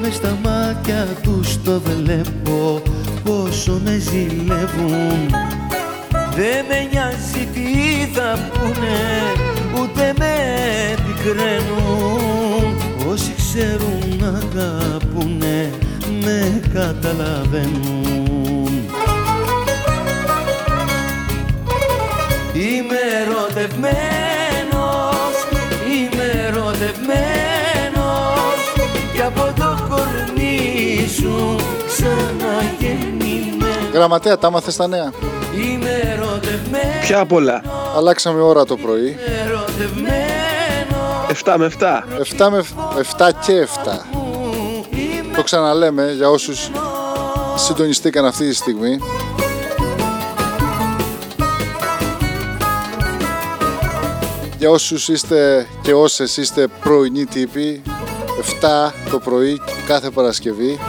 Με 0.01 0.09
στα 0.11 0.37
μάτια 0.43 1.07
τους 1.23 1.61
το 1.63 1.81
βλέπω 1.81 2.81
πόσο 3.23 3.79
με 3.83 3.97
ζηλεύουν. 3.97 5.29
Δεν 6.35 6.65
με 6.67 6.87
νοιάζει 6.91 7.47
τι 7.53 7.69
θα 8.13 8.49
πούνε 8.53 8.97
ούτε 9.81 10.13
με 10.17 10.33
πικραίνουν. 10.95 12.75
Όσοι 13.07 13.33
ξέρουν 13.37 14.01
να 14.19 14.27
αγαπούνε 14.27 15.69
με 16.23 16.61
καταλαβαίνουν. 16.73 18.71
Είμαι 22.53 22.99
ερωτευμένος, 23.21 24.14
από 29.25 29.53
το 29.55 29.77
κορμί 29.89 31.07
σου 31.19 31.55
ξαναγεννημένος 31.87 33.89
Γραμματέα, 33.93 34.37
τα 34.37 34.49
μάθες 34.49 34.75
τα 34.75 34.87
νέα; 34.87 35.11
Είμαι 35.55 35.89
ερωτευμένος, 35.89 36.99
Ποια 37.01 37.19
απ' 37.19 37.31
όλα. 37.31 37.61
Αλλάξαμε 37.95 38.41
ώρα 38.41 38.65
το 38.65 38.77
πρωί. 38.77 39.17
ερωτευμένος 39.45 40.13
7 41.45 41.55
με 41.57 41.65
7. 41.65 42.03
7 42.37 42.49
με 42.49 42.63
7 43.17 43.31
και 43.45 43.53
7. 43.53 44.05
Το 45.35 45.43
ξαναλέμε 45.43 46.11
για 46.11 46.29
όσους 46.29 46.69
συντονιστήκαν 47.55 48.25
αυτή 48.25 48.47
τη 48.47 48.55
στιγμή. 48.55 48.97
Για 54.57 54.69
όσους 54.69 55.07
είστε 55.07 55.67
και 55.81 55.93
όσες 55.93 56.37
είστε 56.37 56.67
πρωινοί 56.83 57.25
τύποι, 57.25 57.81
7 58.61 58.91
το 59.11 59.19
πρωί 59.19 59.61
κάθε 59.87 60.09
Παρασκευή. 60.09 60.79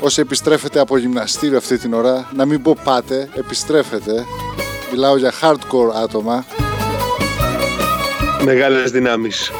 Όσοι 0.00 0.20
επιστρέφετε 0.20 0.80
από 0.80 0.96
γυμναστήριο 0.98 1.58
αυτή 1.58 1.78
την 1.78 1.94
ώρα, 1.94 2.28
να 2.36 2.44
μην 2.44 2.62
πω 2.62 2.76
πάτε, 2.84 3.28
επιστρέφετε. 3.34 4.24
Μιλάω 4.92 5.16
για 5.16 5.32
hardcore 5.40 5.94
άτομα. 6.02 6.44
Μεγάλες 8.44 8.90
δυνάμεις. 8.90 9.50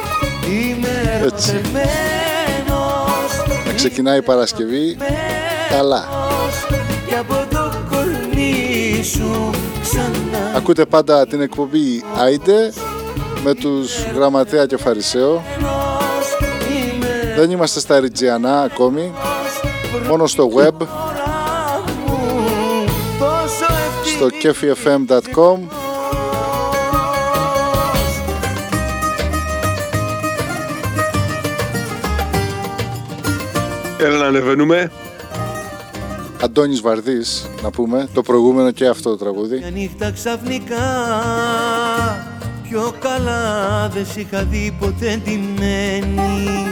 Είμαι 0.51 0.89
Έτσι. 1.25 1.51
ερωτευμένος 1.51 1.83
Να 3.67 3.73
ξεκινάει 3.73 4.19
η 4.19 4.23
Παρασκευή 4.23 4.97
καλά. 5.71 6.09
και 7.09 7.15
από 7.15 7.47
το 7.51 7.73
κορμί 7.91 9.03
σου 9.05 9.51
ξανά 9.83 10.53
Ακούτε 10.57 10.85
πάντα 10.85 11.27
την 11.27 11.41
εκπομπή 11.41 12.05
Άιντε 12.19 12.73
με 13.45 13.55
τους 13.55 14.05
Γραμματέα 14.15 14.67
και 14.67 14.77
Φαρισαίο. 14.77 15.43
Είμαι 16.71 17.35
Δεν 17.37 17.51
είμαστε 17.51 17.81
στα 17.81 18.01
Ριτζιανά 18.01 18.63
ακόμη, 18.63 19.13
μόνο 20.09 20.27
στο 20.27 20.51
web, 20.55 20.87
φορά 20.87 21.83
μου 22.07 22.85
τόσο 23.19 23.67
στο 24.05 24.29
kefifm.com 24.43 25.59
Έλα 33.99 34.19
να 34.19 34.27
ανεβαίνουμε. 34.27 34.91
Αντώνης 36.43 36.81
Βαρδής, 36.81 37.49
να 37.63 37.71
πούμε, 37.71 38.09
το 38.15 38.23
προηγούμενο 38.23 38.71
και 38.71 38.87
αυτό 38.87 39.11
το 39.11 39.17
τραγούδι. 39.17 39.59
Μια 39.59 39.71
νύχτα 39.71 40.11
ξαφνικά 40.11 40.83
Πιο 42.69 42.93
καλά 42.99 43.89
δεν 43.89 44.07
σ' 44.07 44.17
είχα 44.17 44.43
δει 44.43 44.77
ποτέ 44.81 45.21
ντυμένη 45.25 46.67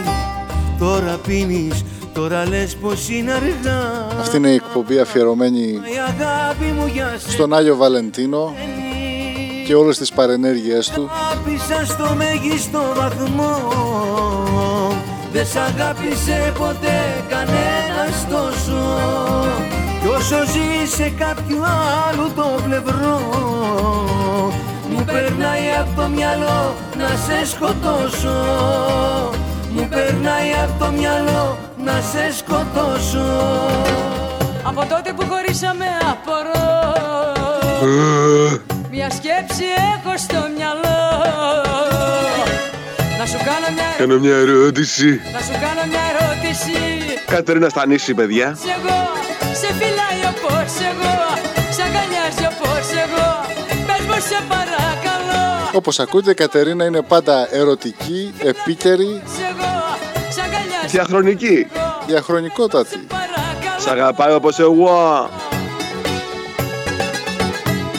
Τώρα 0.79 1.19
πίνεις, 1.27 1.83
τώρα 2.13 2.47
λες 2.47 2.75
πως 2.75 3.09
είναι 3.09 3.31
αργά. 3.31 4.07
Αυτή 4.19 4.37
είναι 4.37 4.49
η 4.49 4.53
εκπομπή 4.53 4.99
αφιερωμένη 4.99 5.59
Η 5.59 5.97
αγάπη 6.07 6.65
μου 6.65 6.85
για 6.93 7.05
σένα 7.17 7.31
στον 7.33 7.53
Άγιο 7.53 7.75
Βαλεντίνο 7.75 8.53
και 9.65 9.75
όλες 9.75 9.97
τις 9.97 10.11
παρενέργειές 10.11 10.89
του. 10.89 11.09
Αγάπησα 11.13 11.93
στο 11.93 12.15
μέγιστο 12.15 12.81
βαθμό. 12.95 13.57
Δεν 15.33 15.45
σ' 15.45 15.55
αγάπησε 15.55 16.53
ποτέ 16.57 17.23
κανένας 17.29 18.27
τόσο 18.29 18.79
Κι 20.01 20.07
όσο 20.07 20.35
ζει 20.51 20.91
σε 20.95 21.13
κάποιο 21.17 21.57
άλλο 22.07 22.31
το 22.35 22.61
πλευρό 22.65 24.12
Μου 25.05 25.11
περνάει 25.11 25.67
από 25.79 26.01
το 26.01 26.07
μυαλό 26.07 26.75
να 26.97 27.07
σε 27.07 27.49
σκοτώσω. 27.51 28.37
Μου 29.69 29.87
περνάει 29.89 30.51
από 30.63 30.85
το 30.85 30.91
μυαλό 30.91 31.57
να 31.77 31.91
σε 32.11 32.37
σκοτώσω. 32.37 33.27
Από 34.63 34.85
τότε 34.85 35.13
που 35.13 35.25
χωρίσαμε 35.29 35.85
απορώ 36.11 36.93
Μια 38.91 39.09
σκέψη 39.09 39.65
έχω 39.93 40.17
στο 40.17 40.41
μυαλό. 40.57 41.01
Να 43.19 43.25
σου 43.25 43.37
κάνω 43.49 43.67
μια 43.75 43.85
ερώτηση 43.85 43.97
Κάνω 43.97 44.19
μια 44.19 44.35
ερώτηση. 44.35 45.21
Να 45.33 45.39
σου 45.39 45.53
κάνω 45.65 45.83
μια 45.91 46.03
ερώτηση. 46.11 46.77
Κατερίνα 47.25 47.69
στα 47.69 47.87
νήσι, 47.87 48.13
παιδιά. 48.13 48.57
Σ' 48.61 48.65
εγώ 48.77 48.99
σε 49.59 49.67
φυλάει 49.79 50.21
όπως 50.31 50.71
εγώ 50.91 51.15
Σ' 51.75 51.81
αγκαλιάζει 51.85 52.45
όπως 52.51 52.85
εγώ. 53.03 53.29
Πες 53.87 54.05
μου 54.07 54.19
σε 54.29 54.39
παρακαλώ 54.47 54.62
όπως 55.75 55.99
ακούτε, 55.99 56.31
η 56.31 56.33
Κατερίνα 56.33 56.85
είναι 56.85 57.01
πάντα 57.01 57.55
ερωτική, 57.55 58.33
επίκαιρη. 58.43 59.21
Διαχρονική. 60.87 61.67
Διαχρονικότατη. 62.07 63.07
Σ' 63.79 63.87
αγαπάει 63.87 64.33
όπως 64.33 64.59
εγώ. 64.59 65.29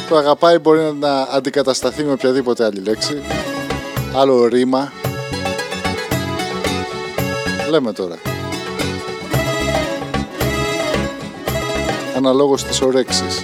Το 0.08 0.16
αγαπάει 0.16 0.58
μπορεί 0.58 0.80
να 1.00 1.20
αντικατασταθεί 1.20 2.04
με 2.04 2.12
οποιαδήποτε 2.12 2.64
άλλη 2.64 2.80
λέξη. 2.80 3.22
Άλλο 4.14 4.46
ρήμα. 4.46 4.92
Λέμε 7.70 7.92
τώρα. 7.92 8.16
Αναλόγως 12.16 12.64
της 12.64 12.80
ορέξης. 12.80 13.42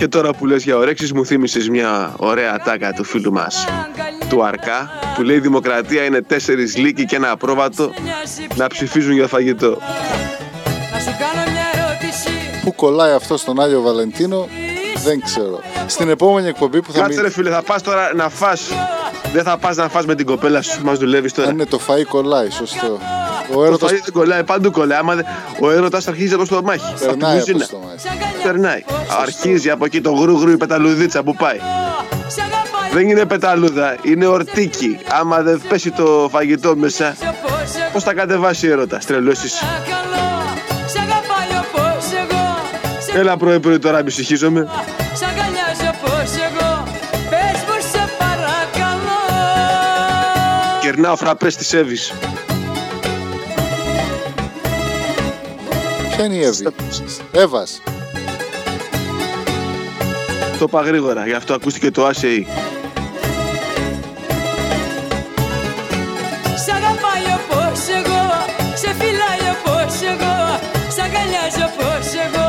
Και 0.00 0.08
τώρα 0.08 0.32
που 0.32 0.46
λες 0.46 0.62
για 0.64 0.76
ορέξεις 0.76 1.12
μου 1.12 1.26
θύμισες 1.26 1.68
μια 1.68 2.14
ωραία 2.16 2.58
τάκα 2.58 2.92
του 2.92 3.04
φίλου 3.04 3.32
μας 3.32 3.66
του 4.28 4.44
Αρκά 4.44 4.90
που 5.14 5.22
λέει 5.22 5.36
η 5.36 5.40
δημοκρατία 5.40 6.04
είναι 6.04 6.22
τέσσερις 6.22 6.76
λύκοι 6.76 7.04
και 7.04 7.16
ένα 7.16 7.30
απρόβατο 7.30 7.92
να 8.54 8.66
ψηφίζουν 8.66 9.12
για 9.12 9.26
φαγητό. 9.26 9.68
Να 10.92 10.98
σου 10.98 11.16
κάνω 11.18 11.50
μια 11.50 11.66
ερώτηση 11.74 12.28
Πού 12.62 12.74
κολλάει 12.74 13.12
αυτό 13.12 13.36
στον 13.36 13.60
Άγιο 13.60 13.80
Βαλεντίνο 13.80 14.48
δεν 15.04 15.20
ξέρω. 15.20 15.60
Στην 15.86 16.08
επόμενη 16.08 16.48
εκπομπή 16.48 16.82
που 16.82 16.92
θα 16.92 17.00
Κάτσε 17.00 17.20
ρε 17.20 17.30
φίλε 17.30 17.50
θα 17.50 17.62
πας 17.62 17.82
τώρα 17.82 18.14
να 18.14 18.28
φας 18.28 18.70
Δεν 19.32 19.42
θα 19.42 19.58
πας 19.58 19.76
να 19.76 19.88
φας 19.88 20.06
με 20.06 20.14
την 20.14 20.26
κοπέλα 20.26 20.62
σου 20.62 20.78
που 20.78 20.86
μας 20.86 20.98
δουλεύεις 20.98 21.32
τώρα 21.32 21.48
Αν 21.48 21.54
είναι 21.54 21.66
το 21.66 21.80
φαΐ 21.86 22.04
κολλάει, 22.08 22.50
σωστό. 22.50 22.98
Ο 23.50 23.54
Το 23.54 23.62
έρωτας 23.64 23.90
φαΐ 23.90 24.00
δεν 24.04 24.12
κολλάει, 24.12 24.44
παντού 24.44 24.70
κολλάει. 24.70 24.98
Άμα 24.98 25.14
δεν- 25.14 25.26
ο 25.60 25.70
έρωτας 25.70 26.08
αρχίζει 26.08 26.34
από 26.34 26.48
το 26.48 26.62
μάχη. 26.62 26.84
Από 26.84 26.98
την 26.98 27.06
περνάει 27.08 27.30
από 27.30 27.38
κουζίνα. 27.40 27.64
στο 27.64 27.78
μάτι. 27.84 28.08
Περνάει. 28.42 28.84
Αρχίζει 29.22 29.70
από 29.70 29.84
εκεί 29.84 30.00
το 30.00 30.12
γρου 30.12 30.38
γρου 30.40 30.50
η 30.50 30.56
πεταλουδίτσα 30.56 31.22
που 31.22 31.34
πάει. 31.34 31.58
Σ' 31.58 32.38
αγαπάει 32.38 32.90
Δεν 32.92 33.08
είναι 33.08 33.24
πεταλούδα, 33.26 33.96
είναι 34.02 34.26
ορτίκι. 34.26 34.98
Άμα 35.20 35.42
δεν 35.42 35.62
πέσει 35.68 35.90
το 35.90 36.28
φαγητό 36.32 36.76
μέσα, 36.76 37.14
όπως 37.20 37.74
εγώ 37.76 37.90
πώς 37.92 38.02
θα 38.02 38.14
κατεβάσει 38.14 38.66
η 38.66 38.70
έρωτα, 38.70 38.98
τρελός 39.06 39.42
είσαι. 39.44 39.64
Παρακαλώ 39.64 40.26
Σ' 40.86 40.96
αγαπάει 40.96 41.58
όπως 41.62 42.04
εγώ 42.22 42.58
Σε 43.12 43.18
Έλα 43.18 43.36
πρωί 43.36 43.60
πρωί 43.60 43.78
τώρα 43.78 44.02
μη 44.02 44.10
συγχύζομαι. 44.10 44.68
Σ' 45.14 45.22
αγκαλιάζω 45.22 45.98
όπως 46.02 46.30
Ποια 56.20 56.28
είναι 56.28 56.38
η 56.38 56.44
Εύη. 56.44 56.66
Εύας. 57.32 57.82
Το 60.58 60.64
είπα 60.68 60.80
γρήγορα, 60.80 61.26
γι' 61.26 61.32
αυτό 61.32 61.54
ακούστηκε 61.54 61.90
το 61.90 62.04
άσεϊ. 62.04 62.46
Σ' 66.64 66.68
αγαπάει 66.78 67.26
όπως 67.38 67.80
εγώ 67.98 68.24
Σε 68.74 68.90
φυλάει 68.98 69.44
όπως 69.54 69.94
εγώ 70.12 70.36
Σ' 70.94 71.00
αγκαλιάζει 71.04 71.62
όπως 71.68 72.06
εγώ 72.24 72.48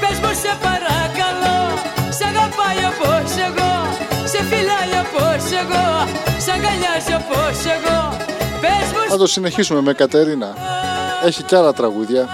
Πες 0.00 0.16
μου 0.22 0.32
σε 0.42 0.52
παρακαλώ 0.64 1.58
Σ' 2.16 2.24
αγαπάει 2.30 2.82
όπως 2.92 3.30
εγώ 3.48 3.72
Σε 4.32 4.40
φυλάει 4.48 4.94
όπως 5.04 5.44
εγώ 5.60 5.86
Σ' 6.44 6.50
αγκαλιάζει 6.54 7.12
όπως 7.20 7.58
εγώ 7.74 7.98
Πες 8.60 8.86
μου 8.92 9.08
Θα 9.08 9.16
το 9.16 9.26
συνεχίσουμε 9.26 9.80
με 9.80 9.92
Κατερίνα. 9.92 10.56
Έχει 11.24 11.42
κι 11.42 11.54
άλλα 11.54 11.72
τραγούδια. 11.72 12.28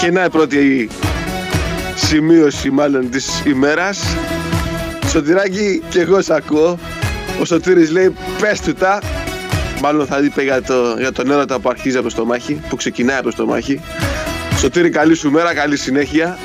Και 0.00 0.10
να 0.10 0.24
η 0.24 0.30
πρώτη 0.30 0.88
σημείωση 1.94 2.70
μάλλον 2.70 3.10
της 3.10 3.42
ημέρας. 3.46 4.00
Σωτηράκη 5.10 5.82
και 5.88 6.00
εγώ 6.00 6.22
σ' 6.22 6.30
ακούω. 6.30 6.78
Ο 7.40 7.44
Σωτήρης 7.44 7.90
λέει 7.90 8.14
πες 8.40 8.60
του 8.60 8.74
τα. 8.74 9.00
Μάλλον 9.80 10.06
θα 10.06 10.18
είπε 10.18 10.42
για, 10.42 10.62
το, 10.62 10.96
για 10.98 11.12
τον 11.12 11.30
έρωτα 11.30 11.58
που 11.58 11.68
αρχίζει 11.68 11.96
από 11.96 12.04
το 12.04 12.10
στομάχι, 12.10 12.60
που 12.68 12.76
ξεκινάει 12.76 13.16
από 13.16 13.24
το 13.24 13.30
στομάχι. 13.30 13.80
Σωτήρη 14.58 14.90
καλή 14.90 15.14
σου 15.14 15.30
μέρα, 15.30 15.54
καλή 15.54 15.76
συνέχεια. 15.76 16.38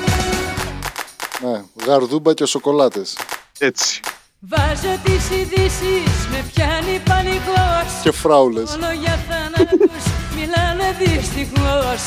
Ναι, 1.40 1.62
γαρδούμπα 1.86 2.34
και 2.34 2.44
σοκολάτες. 2.44 3.16
Έτσι. 3.58 4.00
Βάζω 4.38 4.98
τις 5.04 5.30
ειδήσεις 5.30 6.28
Με 6.30 6.44
πιάνει 6.54 7.00
πανικός 7.08 8.00
Και 8.02 8.12
φράουλες. 8.12 8.74
Όλο 8.74 8.92
για 9.02 9.18
θάνατους 9.28 10.02
μιλάνε 10.36 10.96
δυστυχώς 10.98 12.02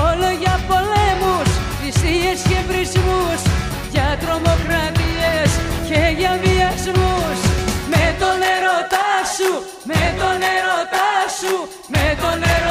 Όλο 0.00 0.30
για 0.42 0.60
πολέμους, 0.68 1.48
θυσίες 1.80 2.40
και 2.48 2.58
βρισμούς 2.68 3.40
Για 3.90 4.18
τρομοκρατίες 4.20 5.50
και 5.88 6.02
για 6.18 6.38
βιασμούς. 6.44 7.38
Με 7.92 8.04
τον 8.20 8.38
ερωτά 8.54 9.10
σου, 9.36 9.50
με 9.90 10.02
τον 10.20 10.38
ερωτά 10.56 11.10
σου 11.38 11.54
Με 11.88 12.16
τον 12.20 12.36
ερωτά 12.42 12.61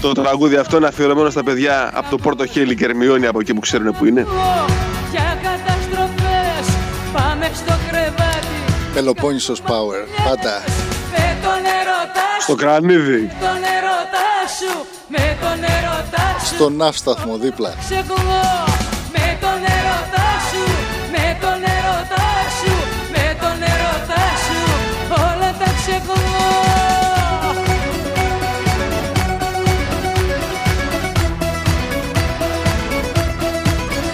Το 0.00 0.12
τραγούδι 0.12 0.56
αυτό 0.56 0.76
είναι 0.76 0.86
αφιερωμένο 0.86 1.30
στα 1.30 1.42
παιδιά 1.44 1.90
από 1.94 2.10
το 2.10 2.16
Πόρτο 2.16 2.46
Χέλη 2.46 2.76
και 2.76 2.84
Ερμιόνι 2.84 3.26
από 3.26 3.40
εκεί 3.40 3.54
που 3.54 3.60
ξέρουν 3.60 3.94
που 3.98 4.04
είναι. 4.04 4.20
ακούω 4.20 4.64
Για 5.10 5.38
καταστροφές 5.42 6.76
Πάμε 7.12 7.50
στο 7.54 7.74
κρεβάτι 7.90 8.46
Πελοπόννησος 8.94 9.62
Power. 9.66 10.24
Πάντα. 10.28 10.62
Με 11.10 11.36
τον 11.42 11.60
ερωτά 11.80 12.26
σου 12.38 12.42
Στο 12.42 12.54
κρανίδι. 12.54 13.20
Με 13.20 13.36
τον 13.40 13.48
ερωτά 13.76 14.30
σου 14.58 14.86
Με 15.08 15.36
τον 15.40 15.58
ερωτά 15.62 16.38
σου 16.46 16.54
Στο 16.54 16.70
ναύσταθμο 16.70 17.36
δίπλα. 17.36 17.74
Ξεχνώ 17.80 18.69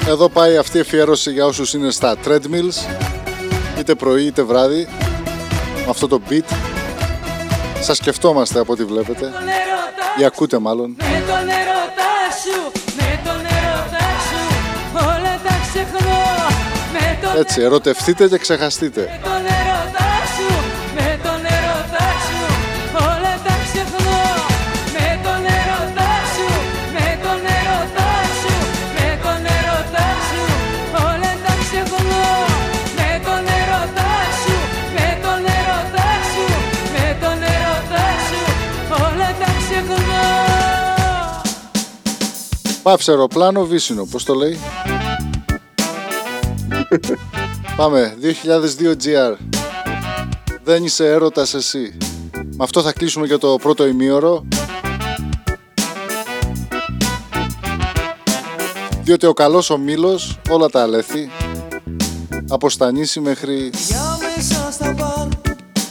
Εδώ 0.08 0.28
πάει 0.28 0.56
αυτή 0.56 0.76
η 0.76 0.80
αφιέρωση 0.80 1.32
για 1.32 1.44
όσους 1.44 1.74
είναι 1.74 1.90
στα 1.90 2.16
treadmills 2.24 2.90
είτε 3.78 3.94
πρωί 3.94 4.24
είτε 4.24 4.42
βράδυ 4.42 4.88
με 5.76 5.90
αυτό 5.90 6.08
το 6.08 6.20
beat. 6.30 6.54
Σας 7.80 7.96
σκεφτόμαστε 7.96 8.58
από 8.58 8.72
ό,τι 8.72 8.84
βλέπετε. 8.84 9.20
Τον 9.20 9.32
ερωτά 9.32 10.20
ή 10.20 10.24
ακούτε 10.24 10.58
μάλλον. 10.58 10.96
Με 10.98 11.22
τον 11.26 11.48
ερωτά 11.48 12.14
σου, 12.42 12.72
με 12.96 13.20
τον 13.24 13.40
ερωτά 13.40 14.06
σου 14.28 14.40
Όλα 14.92 15.40
τα 15.44 15.54
ξεχνώ. 15.70 16.24
Με 16.92 17.18
τον, 17.22 17.40
έτσι 17.40 17.60
ερωτευτείτε 17.60 18.28
και 18.28 18.38
ξεχαστείτε 18.38 19.20
Πάυσε 42.86 43.10
αεροπλάνο 43.10 43.64
βύσινο, 43.64 44.04
πώς 44.04 44.24
το 44.24 44.34
λέει. 44.34 44.58
Πάμε, 47.76 48.16
2002 48.20 48.94
GR 49.04 49.36
Δεν 50.64 50.84
είσαι 50.84 51.06
έρωτας 51.06 51.54
εσύ. 51.54 51.96
Με 52.32 52.64
αυτό 52.64 52.82
θα 52.82 52.92
κλείσουμε 52.92 53.26
και 53.26 53.36
το 53.36 53.58
πρώτο 53.62 53.86
ημίωρο. 53.86 54.46
Διότι 59.02 59.26
ο 59.26 59.32
καλός 59.32 59.70
ο 59.70 59.78
Μήλος 59.78 60.38
όλα 60.48 60.68
τα 60.68 60.82
αλέθη 60.82 61.30
Από 62.48 62.70
Στανίση 62.70 63.20
μέχρι 63.20 63.70
Για 63.86 64.18
μέσα 64.36 64.72
στα 64.72 64.92
μπαρ 64.92 65.28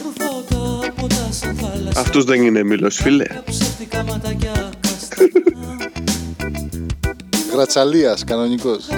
Ρουφάω 0.02 0.40
τα 0.48 0.92
ποτά 0.92 1.28
σαν 1.30 1.56
θάλασσα. 1.56 2.00
Αυτός 2.00 2.24
δεν 2.24 2.42
είναι 2.42 2.62
μήλος 2.62 2.96
φίλε. 2.96 3.24
Ψεύτικα 7.56 7.84
ματάκια 7.84 8.04
καστανά 8.04 8.16
Γρατσαλίας 8.16 8.24
κανονικός 8.24 8.88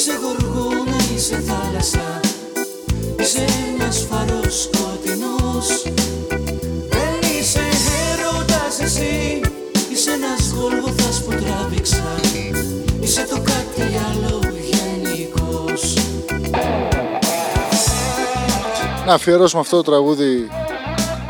Είσαι 0.00 0.18
γοργόνα, 0.22 0.96
είσαι 1.14 1.42
θάλασσα. 1.46 2.20
Είσαι 3.18 3.44
ένας 3.74 4.06
φαρός 4.10 4.62
σκοτεινός. 4.62 5.82
Δεν 6.88 7.30
είσαι 7.38 7.60
έρωτας 8.10 8.80
εσύ. 8.80 9.40
Είσαι 9.92 10.10
ένας 10.10 10.52
γολγοθάς 10.56 11.24
που 11.24 11.30
τράβηξα. 11.30 12.20
Είσαι 13.00 13.26
το 13.30 13.36
κάτι 13.36 13.82
άλλο 14.10 14.40
γενικός. 14.70 15.94
Να 19.06 19.14
αφιερώσουμε 19.14 19.60
αυτό 19.60 19.76
το 19.76 19.82
τραγούδι 19.82 20.48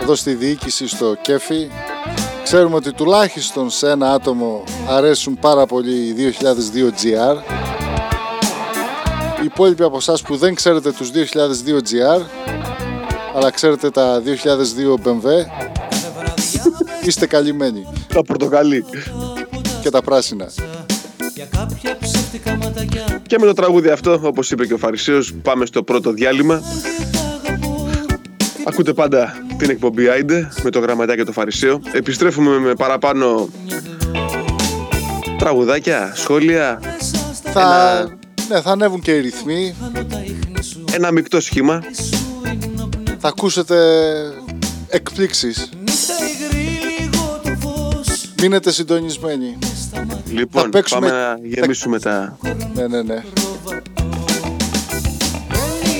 εδώ 0.02 0.14
στη 0.14 0.34
διοίκηση 0.34 0.88
στο 0.88 1.16
Κέφι. 1.22 1.68
Ξέρουμε 2.42 2.74
ότι 2.74 2.92
τουλάχιστον 2.92 3.70
σε 3.70 3.90
ένα 3.90 4.12
άτομο 4.12 4.64
αρέσουν 4.88 5.38
πάρα 5.40 5.66
πολύ 5.66 5.96
οι 5.96 6.12
2002 6.12 6.90
GR. 6.90 7.60
Οι 9.60 9.62
υπόλοιποι 9.62 9.82
από 9.82 9.96
εσάς 9.96 10.22
που 10.22 10.36
δεν 10.36 10.54
ξέρετε 10.54 10.92
τους 10.92 11.10
2002 11.10 11.78
GR, 11.78 12.22
αλλά 13.34 13.50
ξέρετε 13.50 13.90
τα 13.90 14.22
2002 14.22 14.94
BMW, 15.04 15.26
είστε 17.04 17.26
καλυμμένοι. 17.26 17.86
Τα 18.14 18.22
πορτοκαλί. 18.22 18.84
Και 19.82 19.90
τα 19.90 20.02
πράσινα. 20.02 20.46
Για 21.34 21.46
κάποια 21.56 21.96
ψεύτικα 22.00 22.56
ματακιά 22.56 23.22
Και 23.26 23.38
με 23.38 23.46
το 23.46 23.52
τραγούδι 23.52 23.88
αυτό, 23.88 24.20
όπως 24.22 24.50
είπε 24.50 24.66
και 24.66 24.74
ο 24.74 24.78
Φαρισαίος, 24.78 25.34
πάμε 25.42 25.66
στο 25.66 25.82
πρώτο 25.82 26.12
διάλειμμα. 26.12 26.62
Ακούτε 28.64 28.92
πάντα 28.92 29.44
την 29.58 29.70
εκπομπή 29.70 30.08
Άιντε 30.08 30.48
με 30.62 30.70
το 30.70 30.78
γραμματάκι 30.78 31.18
και 31.18 31.24
το 31.24 31.32
Φαρισαίο. 31.32 31.80
Επιστρέφουμε 31.92 32.58
με 32.58 32.74
παραπάνω 32.74 33.48
τραγουδάκια, 35.38 36.12
σχόλια, 36.14 36.80
Θα, 37.52 38.18
ναι, 38.50 38.60
θα 38.60 38.70
ανέβουν 38.70 39.00
και 39.00 39.10
οι 39.16 39.20
ρυθμοί. 39.20 39.74
ένα 40.92 41.10
μεικτό 41.10 41.40
σχήμα. 41.40 41.82
Θα 43.18 43.28
ακούσετε 43.28 43.76
εκπλήξεις. 44.88 45.68
Μείνετε 48.42 48.72
συντονισμένοι. 48.72 49.58
Λοιπόν, 50.32 50.62
Θα 50.62 50.68
παίξουμε- 50.68 51.10
πάμε 51.10 51.22
να 51.22 51.38
γεμίσουμε 51.60 51.98
τα... 51.98 52.38
Ναι, 52.74 52.86
ναι, 52.86 53.02
ναι. 53.02 53.22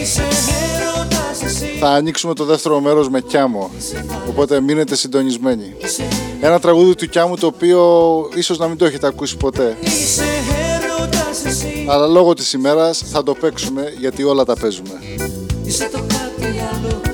Είσαι 0.03 0.23
έρωτας 0.81 1.43
εσύ 1.45 1.67
Θα 1.81 1.89
ανοίξουμε 1.89 2.35
το 2.35 2.45
δεύτερο 2.45 2.81
μέρος 2.81 3.09
με 3.09 3.21
Κιάμο. 3.21 3.71
Οπότε 4.29 4.61
μείνετε 4.61 4.97
συντονισμένοι. 4.97 5.75
Ένα 6.41 6.61
τραγούδι 6.61 6.95
του 6.95 7.09
Κιάμου 7.09 7.37
το 7.37 7.47
οποίο 7.47 7.81
ίσως 8.35 8.59
να 8.59 8.67
μην 8.69 8.77
το 8.77 8.85
έχετε 8.85 9.07
ακούσει 9.07 9.37
ποτέ. 9.37 9.77
Είσαι 11.91 12.05
έρωτας 12.05 12.05
εσύ 12.05 12.05
Αλλά 12.05 12.07
λόγω 12.07 12.35
της 12.35 12.53
ημέρας 12.53 13.03
θα 13.07 13.23
το 13.23 13.35
παίξουμε 13.35 13.95
γιατί 13.99 14.23
όλα 14.23 14.45
τα 14.45 14.55
παίζουμε. 14.55 14.91
Είσαι 15.65 15.89
το 15.93 15.99
κάτι 15.99 16.47
άλλο 16.47 17.10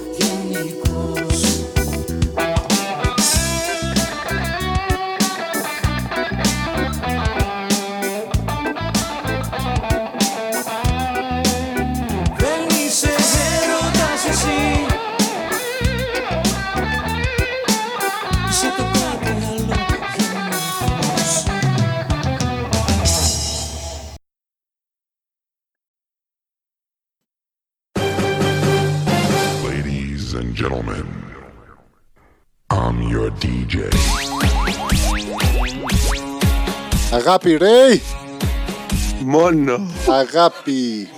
Αγάπη 37.26 37.56
Ρέι! 37.56 38.02
Μόνο, 39.24 39.86
Αγάπη! 40.08 41.08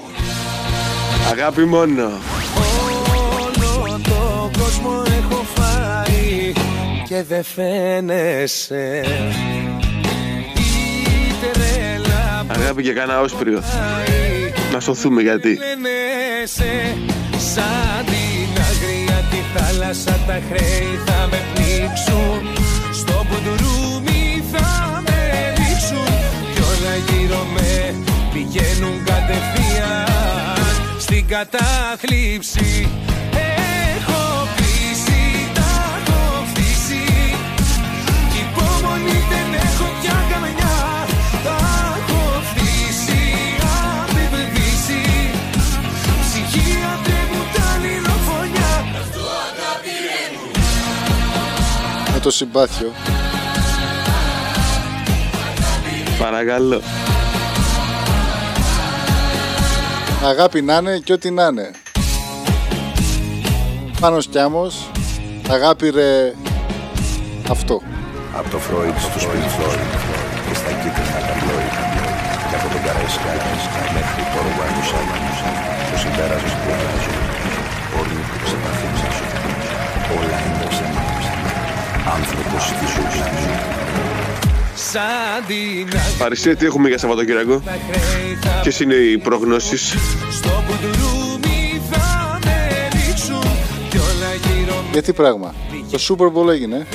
αγάπη 1.31 1.65
μόνο. 1.65 2.11
Όλο 3.83 4.01
το 4.03 4.51
κόσμο 4.59 5.03
έχω 5.19 5.45
φάει 5.55 6.53
και 7.09 7.23
δεν 7.23 7.45
φαίνεσαι 7.45 9.05
Η 10.55 11.49
τρέλα 11.53 12.47
Αγάπη 12.49 12.83
και 12.83 12.93
κάνα 12.93 13.21
όσπριο. 13.21 13.61
πάει 13.61 14.53
Να 14.73 14.81
σωθούμε 14.81 15.23
γιατί. 15.23 15.59
φαίνεσαι 15.61 16.97
Σαν 17.55 18.05
την 18.05 18.63
αγρία 18.63 19.25
τη 19.31 19.59
θάλασσα 19.59 20.19
τα 20.27 20.41
χρέη 20.49 21.01
θα 21.07 21.29
με 21.31 21.39
πνίξουν 21.55 22.58
πηγαίνουν 28.39 29.05
κατευθείαν 29.05 30.67
Στην 30.99 31.27
κατάθλιψη. 31.29 32.89
Έχω 33.97 34.49
κλείσει, 34.57 35.51
τα 35.55 35.71
έχω 35.99 36.45
φτύσει 36.51 37.05
Κι 38.33 38.39
υπομονή 38.47 39.19
δεν 39.31 39.49
έχω 39.65 39.87
πια 40.01 40.19
καμιά. 40.31 40.77
Τα 41.45 41.57
έχω 41.99 42.43
φτύσει, 42.49 43.23
απεπαιδίσει 44.03 45.03
Ψυχή 46.23 46.69
άντρε 46.93 47.23
μου 47.31 47.43
τα 47.55 47.69
λιλοφωνιά. 47.83 48.73
Με 52.13 52.21
το 52.21 52.31
συμπάθειο. 52.31 52.93
Παρακαλώ. 56.19 56.83
Αγάπη 60.25 60.63
να 60.63 60.77
είναι 60.77 60.99
και 60.99 61.13
ό,τι 61.13 61.31
να 61.31 61.47
είναι. 61.47 61.71
Πάνος 64.01 64.27
Κιάμος. 64.27 64.91
Αγάπη 65.51 65.91
ρε 65.91 66.35
αυτό. 67.51 67.83
Από 68.39 68.51
το 68.51 68.59
Φρόιτ 68.59 68.99
στους 68.99 69.25
Pink 69.25 69.49
Floyd 69.57 69.83
και 70.47 70.55
στα 70.61 70.71
κίτρινα 70.81 71.21
ταμπλόιτ 71.27 71.75
και 72.49 72.55
από 72.59 72.69
τον 72.73 72.81
Καρέσκα 72.87 73.33
μέχρι 73.97 74.23
το 74.33 74.39
Ρουγάνουσα 74.45 75.01
το 75.91 75.97
συμπέρασμα 76.03 76.51
του 76.53 76.69
Ρουγάνουσα 76.69 77.13
όλοι 77.99 78.17
σε 78.49 78.57
επαφή 78.59 78.87
όλα 80.17 80.37
είναι 80.47 80.67
ψέμα 80.73 81.03
άνθρωπος 82.17 82.63
στη 82.67 82.87
ζωή 82.95 83.78
Σαν 84.93 85.45
την 85.47 85.99
Παρισέ, 86.19 86.55
τι 86.55 86.67
έχουμε 86.67 86.89
για 86.89 86.99
Σαββατοκύριακο; 86.99 87.53
αγρία 87.53 88.01
χρέη 88.11 88.39
θα 88.41 88.61
Ποιες 88.63 88.81
είναι 88.81 88.95
οι 88.95 89.19
προγνώσεις; 89.19 89.95
Στο 90.31 90.65
μπουντουρούμι 90.67 91.83
θα 91.91 92.39
με 92.45 92.89
ρίξουν 92.93 93.43
Κι 93.91 93.97
όλα 93.97 94.35
γύρω 94.35 94.85
Γιατί 94.93 95.13
πράγμα; 95.13 95.55
Το 95.91 95.99
Super 96.09 96.27
Bowl 96.27 96.49
έγινε. 96.53 96.87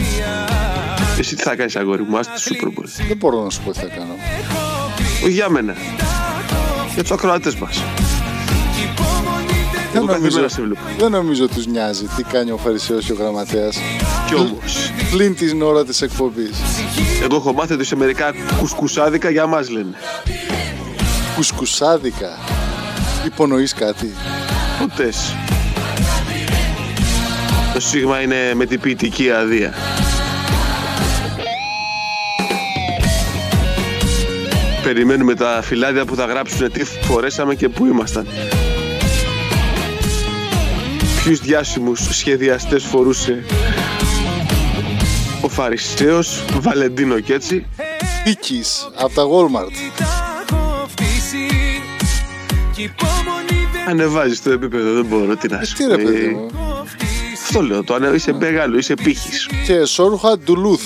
Εσύ 1.20 1.36
τι 1.36 1.44
θα 1.44 1.56
κάνεις 1.56 1.76
αγόρι 1.76 2.04
μου, 2.04 2.18
άσε 2.18 2.30
το 2.30 2.42
Super 2.50 2.68
Bowl. 2.68 2.86
Δεν 3.08 3.18
μπορώ 3.18 3.44
να 3.44 3.50
σου 3.50 3.62
πω 3.66 3.72
τι 3.72 3.80
θα 3.80 3.86
κάνω. 3.86 4.16
Όχι 5.24 5.32
για 5.32 5.50
μένα. 5.50 5.76
Για 6.94 7.02
τους 7.02 7.12
ακροατές 7.12 7.56
μας. 7.56 7.84
Δεν 9.92 10.02
Εγώ 10.02 10.06
κάθε 10.06 10.18
νομίζω, 10.20 10.38
μέρα 10.38 10.50
σε 10.50 10.62
βλέπω. 10.62 10.80
δεν 10.98 11.12
νομίζω 11.12 11.48
τους 11.48 11.66
νοιάζει 11.66 12.06
τι 12.06 12.24
κάνει 12.24 12.52
ο 12.52 12.58
Φαρισαίος 12.58 13.06
και 13.06 13.12
ο 13.12 13.16
Γραμματέας. 13.16 13.78
Κι 14.28 14.36
όμως, 14.36 14.83
Πλην 15.14 15.36
την 15.36 15.62
ώρα 15.62 15.86
της 15.86 16.02
εκπομπής. 16.02 16.58
εγώ 17.24 17.36
έχω 17.36 17.54
μάθει 17.54 17.74
ότι 17.74 17.84
σε 17.84 17.96
μερικά 17.96 18.34
κουσκουσάδικα 18.60 19.30
για 19.30 19.46
μας 19.46 19.70
λένε. 19.70 19.94
Κουσκουσάδικα. 21.36 22.38
Υπονοείς 23.26 23.74
κάτι. 23.74 24.14
Ποτές. 24.80 25.36
Το 27.74 27.80
σίγμα 27.80 28.22
είναι 28.22 28.54
με 28.56 28.66
την 28.66 28.80
ποιητική 28.80 29.32
αδεία. 29.32 29.74
Περιμένουμε 34.84 35.36
τα 35.36 35.60
φυλάδια 35.64 36.06
που 36.06 36.16
θα 36.16 36.26
γράψουν 36.26 36.72
τι 36.72 36.84
φορέσαμε 36.84 37.56
και 37.56 37.70
πού 37.70 37.86
ήμασταν. 37.86 38.28
Ποιους 41.24 41.40
διάσημους 41.40 42.00
σχεδιαστές 42.12 42.84
φορούσε 42.84 43.44
ο 43.50 43.83
Φαρισαίος, 45.54 46.44
Βαλεντίνο 46.60 47.20
και 47.20 47.34
έτσι. 47.34 47.66
Πίκης 48.24 48.90
από 48.96 49.14
τα 49.14 49.24
Walmart. 49.24 49.72
τα 49.98 50.46
έχω 50.50 50.86
φτύσει 50.90 51.48
Κι 52.76 52.82
υπομονή 52.84 53.68
δεν 53.74 53.88
Ανεβάζεις 53.90 54.42
το 54.42 54.52
επίπεδο, 54.52 54.94
δεν 54.94 55.06
μπορώ 55.06 55.36
τι 55.36 55.48
να 55.48 55.64
σου 55.64 55.76
Τι 55.76 55.84
ρε 55.84 55.98
πω. 55.98 56.04
παιδί 56.04 56.26
Ε, 56.26 56.30
μου. 56.30 56.50
έχω 56.54 56.86
φτύσει 56.86 57.44
Αυτό 57.44 57.62
λέω, 57.62 57.84
το 57.84 57.94
ανέβα, 57.94 58.16
είσαι 58.16 58.34
μεγάλο, 58.34 58.78
είσαι 58.78 58.94
πύχης. 58.94 59.48
Και 59.66 59.86
σόρουχα 59.86 60.38
ντουλούθ. 60.38 60.82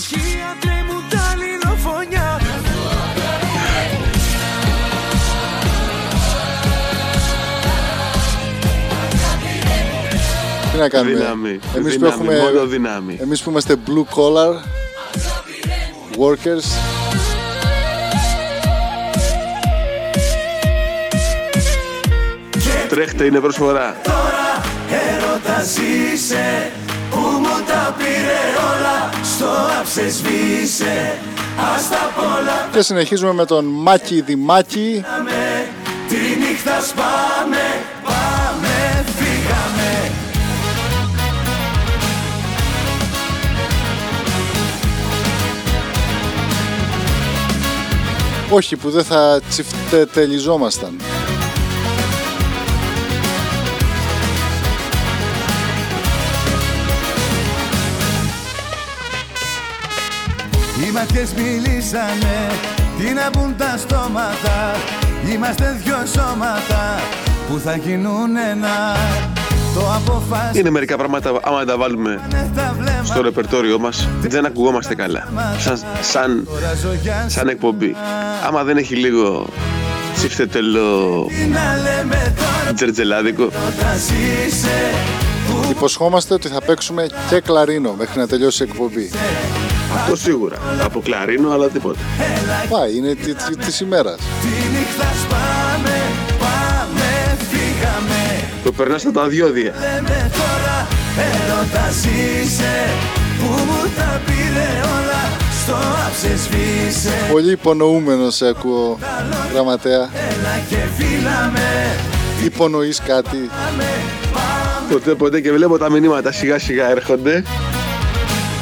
Τι 10.77 10.83
να 10.83 10.89
κάνουμε; 10.89 11.15
Δύναμη. 11.15 11.59
Εμείς 11.75 11.93
που, 11.97 11.99
Δύναμη, 11.99 12.13
έχουμε, 12.13 12.51
μόνο 12.51 12.65
δύναμη. 12.65 13.17
εμείς 13.21 13.41
που 13.41 13.49
είμαστε 13.49 13.75
blue 13.87 14.05
collar 14.15 14.53
workers 16.17 16.65
Τρέχτε 22.89 23.23
είναι 23.23 23.39
προσφορά. 23.39 23.95
Έρωτας 24.91 25.77
είσαι 25.77 26.71
που 27.11 27.17
μου 27.17 27.63
τα 27.67 27.95
πήρε 27.97 28.41
όλα 28.71 29.09
Στο 29.23 29.45
άψε 29.79 30.09
σβήσε 30.09 31.17
Ας 31.75 31.89
τα 31.89 32.11
πολλά 32.15 32.67
και 32.71 32.81
συνεχίζουμε 32.81 33.33
με 33.33 33.45
τον 33.45 33.65
Μάκη 33.65 34.21
Δημάκη 34.21 35.03
με 35.23 35.67
Τη 36.07 36.15
νύχτα 36.15 36.81
σπάμε 36.81 37.76
όχι 48.49 48.75
που 48.75 48.89
δεν 48.89 49.03
θα 49.03 49.41
τσιφτετελιζόμασταν 49.49 50.95
Οι 60.87 60.91
ματιές 60.91 61.33
μιλήσανε 61.33 62.49
Τι 62.97 63.13
να 63.13 63.29
πουν 63.29 63.55
τα 63.57 63.77
στόματα. 63.77 64.75
Είμαστε 65.31 65.79
δυο 65.83 66.05
σώματα 66.05 66.99
Που 67.49 67.59
θα 67.59 67.75
γίνουν 67.75 68.35
ένα. 68.35 68.95
Το 69.73 69.81
αποφάσισε 69.95 70.59
Είναι 70.59 70.69
μερικά 70.69 70.97
πράγματα, 70.97 71.39
άμα 71.43 71.65
τα 71.65 71.77
βάλουμε. 71.77 72.21
Τα 72.29 72.75
βλέμματα 72.76 72.76
στο 73.07 73.21
ρεπερτόριό 73.21 73.79
μας, 73.79 74.07
δεν 74.21 74.45
ακουγόμαστε 74.45 74.95
καλά. 74.95 75.27
Σαν, 75.59 75.79
σαν, 76.01 76.47
Τώρα 76.49 76.73
ζωγιά 76.81 77.25
σαν 77.29 77.47
εκπομπή. 77.47 77.95
Άμα 78.47 78.63
δεν 78.63 78.77
έχει 78.77 78.95
λίγο 78.95 79.47
τσιφτετελό 80.15 81.25
Τι 81.27 81.45
να 81.45 81.75
λέμε 81.75 82.33
τώρα 82.35 82.73
τζερτζελάδικο, 82.73 83.43
Ρωτάς 83.43 84.09
είσαι 84.09 84.91
που 85.47 85.67
υποσχόμαστε 85.69 86.33
ότι 86.33 86.47
θα 86.47 86.61
παίξουμε 86.61 87.07
και 87.29 87.39
κλαρίνο 87.39 87.95
μέχρι 87.97 88.19
να 88.19 88.27
τελειώσει 88.27 88.63
η 88.63 88.67
εκπομπή 88.69 89.09
αυτό 89.93 90.15
σίγουρα. 90.15 90.57
Από 90.83 90.99
κλαρίνο, 90.99 91.51
αλλά 91.51 91.67
τίποτα. 91.67 91.99
πάει 92.69 92.95
είναι 92.95 93.13
τη, 93.13 93.33
τη, 93.33 93.55
της 93.55 93.79
ημέρας 93.79 94.15
Τη 94.15 94.47
νύχτα 94.47 95.09
σπάμε 95.23 95.97
Πάμε 96.39 97.37
φύγαμε 97.49 98.49
Το 98.63 98.71
περνάς 98.71 99.01
στα 99.01 99.11
τα 99.11 99.27
διόδια. 99.27 99.73
Λέμε 99.79 100.31
τώρα 100.33 100.96
Έρωτας 101.17 102.05
είσαι 102.05 102.75
Που 103.39 103.45
μου 103.45 103.81
τα 103.97 104.21
πήρε 104.25 104.69
όλα 104.95 105.23
Στο 105.63 105.75
άψε 106.07 106.37
σβήσε 106.37 107.13
πολύ 107.31 107.51
υπονοούμενος 107.51 108.35
σε 108.35 108.47
ακούω 108.47 108.99
γραμματέα 109.53 110.09
Έλα 110.29 110.55
και 110.69 110.77
φύλαμε 110.97 111.95
υπονοείς 112.45 113.01
κάτι 113.05 113.49
Ποτέ 114.89 115.15
ποτέ 115.15 115.41
και 115.41 115.51
βλέπω 115.51 115.77
τα 115.77 115.89
μηνύματα 115.89 116.31
σιγά 116.31 116.59
σιγά 116.59 116.89
έρχονται. 116.89 117.43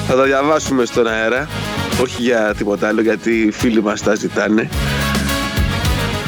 Θα 0.07 0.15
τα 0.15 0.23
διαβάσουμε 0.23 0.85
στον 0.85 1.07
αέρα. 1.07 1.47
Όχι 2.01 2.21
για 2.21 2.53
τίποτα 2.57 2.87
άλλο, 2.87 3.01
γιατί 3.01 3.31
οι 3.31 3.51
φίλοι 3.51 3.81
μας 3.81 4.01
τα 4.01 4.15
ζητάνε. 4.15 4.69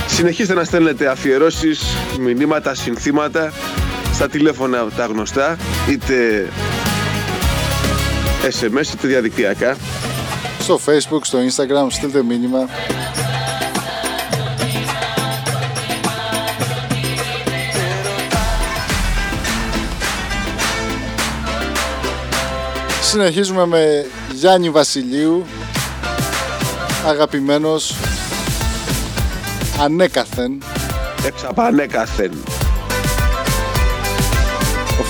Συνεχίστε 0.08 0.54
να 0.54 0.63
στέλνετε 0.63 1.08
αφιερώσεις, 1.08 1.82
μηνύματα, 2.20 2.76
συνθήματα 2.76 3.52
στα 4.17 4.30
τηλέφωνα 4.30 4.86
τα 4.89 5.06
γνωστά, 5.06 5.58
είτε 5.89 6.47
SMS 8.43 8.93
είτε 8.93 9.08
διαδικτυακά. 9.08 9.77
στο 10.60 10.80
facebook, 10.86 11.19
στο 11.21 11.39
instagram 11.39 11.88
στείλτε 11.89 12.23
μήνυμα 12.23 12.69
Συνεχίζουμε 23.01 23.65
με 23.65 24.06
Γιάννη 24.34 24.69
Βασιλείου 24.69 25.45
αγαπημένος 27.06 27.95
ανέκαθεν 29.80 30.63
Εξαπανέκαθεν. 31.25 32.32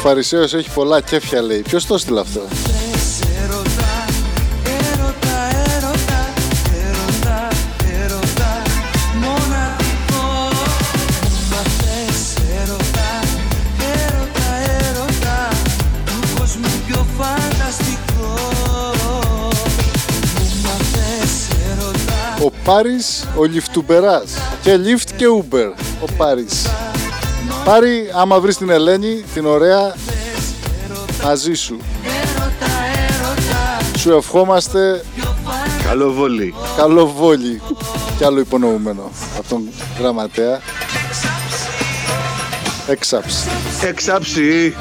Ο 0.07 0.09
Φαρισαίος 0.09 0.53
έχει 0.53 0.69
πολλά 0.69 1.01
κέφια 1.01 1.41
λέει. 1.41 1.61
Ποιος 1.61 1.85
το 1.85 1.93
έστειλε 1.93 2.19
αυτό; 2.19 2.39
Έρωτα, 3.43 3.91
έρωτα, 4.63 5.39
έρωτα, 5.75 6.19
έρωτα, 6.83 7.47
έρωτα, 8.03 8.61
μοναδικό 9.21 10.49
Μα 11.49 11.61
θες 11.77 12.33
έρωτα, 12.61 13.09
έρωτα, 13.79 14.47
έρωτα, 14.79 15.49
του 16.05 16.39
κόσμου 16.39 16.67
πιο 16.87 17.05
φανταστικό 17.17 18.35
Μα 20.63 20.75
θες 20.91 21.47
έρωτα, 21.71 22.45
Ο 22.45 22.51
Πάρης, 22.63 23.27
ο 23.37 23.43
Λιφτουμπεράς. 23.43 24.31
Και 24.61 24.79
Lift 24.83 25.09
και 25.17 25.25
Uber 25.41 25.71
ο 26.01 26.05
Πάρης 26.17 26.65
Πάρη, 27.67 28.09
άμα 28.15 28.39
βρεις 28.39 28.57
την 28.57 28.69
Ελένη, 28.69 29.23
την 29.33 29.45
ωραία, 29.45 29.95
μαζί 31.23 31.53
σου. 31.53 31.77
Σου 33.97 34.11
ευχόμαστε 34.11 35.03
Καλό 35.87 36.11
βόλι. 36.13 36.53
καλό 36.77 37.07
βόλι 37.07 37.61
κι 38.17 38.23
άλλο 38.23 38.39
υπονοούμενο 38.39 39.11
από 39.37 39.49
τον 39.49 39.69
γραμματέα. 39.99 40.61
Έξαψη. 42.87 43.47
Εξάψη. 43.81 44.75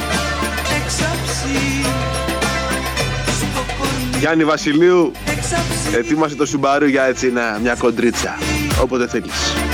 Γιάννη 4.18 4.44
Βασιλείου, 4.44 5.12
ετοίμασε 5.96 6.34
το 6.34 6.46
Σουμπάρου 6.46 6.86
για 6.86 7.04
έτσι 7.04 7.26
ένα, 7.26 7.58
μια 7.62 7.74
κοντρίτσα. 7.74 8.38
Όποτε 8.82 9.08
θέλεις. 9.08 9.65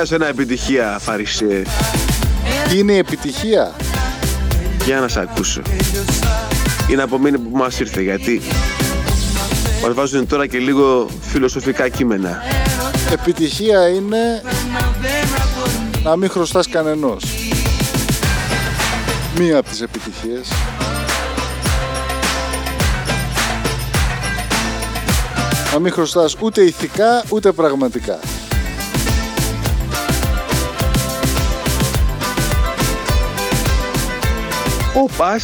Τι 0.00 0.06
είναι 0.06 0.18
για 0.18 0.28
σένα 0.28 0.42
επιτυχία, 0.42 0.98
Φαρισέ. 1.00 1.62
Τι 2.68 2.78
είναι 2.78 2.92
η 2.92 2.96
επιτυχία. 2.96 3.74
Για 4.84 5.00
να 5.00 5.08
σε 5.08 5.20
ακούσω. 5.20 5.62
Είναι 6.88 7.02
από 7.02 7.18
μήνυμα 7.18 7.48
που 7.50 7.56
μας 7.56 7.80
ήρθε, 7.80 8.02
γιατί 8.02 8.40
μας 9.82 9.94
βάζουν 9.94 10.26
τώρα 10.26 10.46
και 10.46 10.58
λίγο 10.58 11.08
φιλοσοφικά 11.20 11.88
κείμενα. 11.88 12.42
Επιτυχία 13.12 13.88
είναι 13.88 14.42
να 16.02 16.16
μην 16.16 16.30
χρωστάς 16.30 16.68
κανενός. 16.68 17.24
Μία 19.38 19.58
από 19.58 19.68
τις 19.68 19.80
επιτυχίες. 19.80 20.48
Να 25.72 25.78
μην 25.78 25.92
χρωστάς 25.92 26.36
ούτε 26.40 26.62
ηθικά 26.62 27.24
ούτε 27.28 27.52
πραγματικά. 27.52 28.18
Ο 34.94 35.08
Πας 35.16 35.42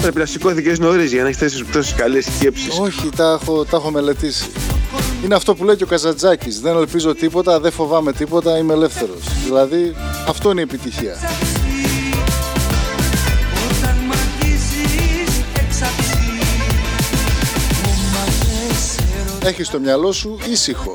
πρέπει 0.00 0.18
να 0.18 0.26
σηκώθηκες 0.26 0.78
νωρίς 0.78 1.12
για 1.12 1.22
να 1.22 1.28
έχεις 1.28 1.38
τέσσερις 1.38 1.70
τόσες 1.72 1.94
καλές 1.94 2.24
σκέψεις. 2.24 2.78
Όχι, 2.78 3.08
τα 3.16 3.38
έχω, 3.42 3.64
τα 3.64 3.76
έχω 3.76 3.90
μελετήσει. 3.90 4.50
Είναι 5.24 5.34
αυτό 5.34 5.54
που 5.54 5.64
λέει 5.64 5.76
και 5.76 5.82
ο 5.84 5.86
Καζατζάκης. 5.86 6.60
Δεν 6.60 6.76
ελπίζω 6.76 7.14
τίποτα, 7.14 7.60
δεν 7.60 7.72
φοβάμαι 7.72 8.12
τίποτα, 8.12 8.58
είμαι 8.58 8.72
ελεύθερος. 8.72 9.22
Δηλαδή, 9.44 9.94
αυτό 10.28 10.50
είναι 10.50 10.60
η 10.60 10.62
επιτυχία. 10.62 11.16
Όταν 13.70 13.96
μ' 13.96 14.12
αγγίζεις 14.12 15.42
εξαψεί 15.54 16.18
Μου 17.82 17.92
μαθες 18.12 18.96
έρωτα 19.20 19.48
Έχεις 19.48 19.66
στο 19.66 19.80
μυαλό 19.80 20.12
σου 20.12 20.38
ήσυχο. 20.50 20.94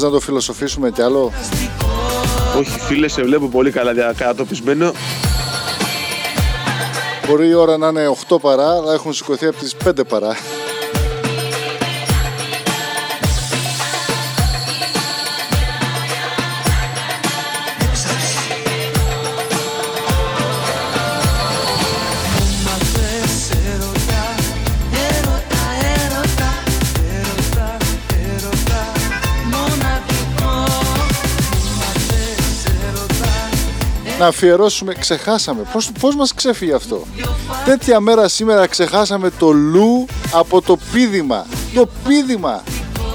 Θες 0.00 0.08
να 0.08 0.14
το 0.14 0.24
φιλοσοφήσουμε 0.24 0.90
κι 0.90 1.02
άλλο; 1.02 1.30
Φανταστικό 1.30 2.58
Όχι 2.58 2.80
φίλε, 2.80 3.08
σε 3.08 3.22
βλέπω 3.22 3.48
πολύ 3.48 3.70
καλά 3.70 3.92
διακατοπισμένο. 3.92 4.92
Μπορεί 7.26 7.48
η 7.48 7.54
ώρα 7.54 7.76
να 7.76 7.88
είναι 7.88 8.16
8 8.28 8.36
παρά, 8.40 8.70
αλλά 8.76 8.92
έχουν 8.92 9.12
σηκωθεί 9.12 9.46
από 9.46 9.56
τις 9.58 9.76
5 9.84 9.90
παρά. 10.08 10.36
Να 34.20 34.26
αφιερώσουμε. 34.26 34.94
Ξεχάσαμε. 34.94 35.62
Πώς, 35.72 35.90
πώς 36.00 36.14
μας 36.16 36.34
ξέφυγε 36.34 36.74
αυτό; 36.74 37.06
Τέτοια 37.64 38.00
μέρα 38.00 38.28
σήμερα 38.28 38.66
ξεχάσαμε 38.66 39.30
το 39.38 39.50
λου 39.50 40.06
από 40.32 40.62
το 40.62 40.78
πίδημα. 40.92 41.46
Το 41.74 41.88
πίδημα. 42.08 42.62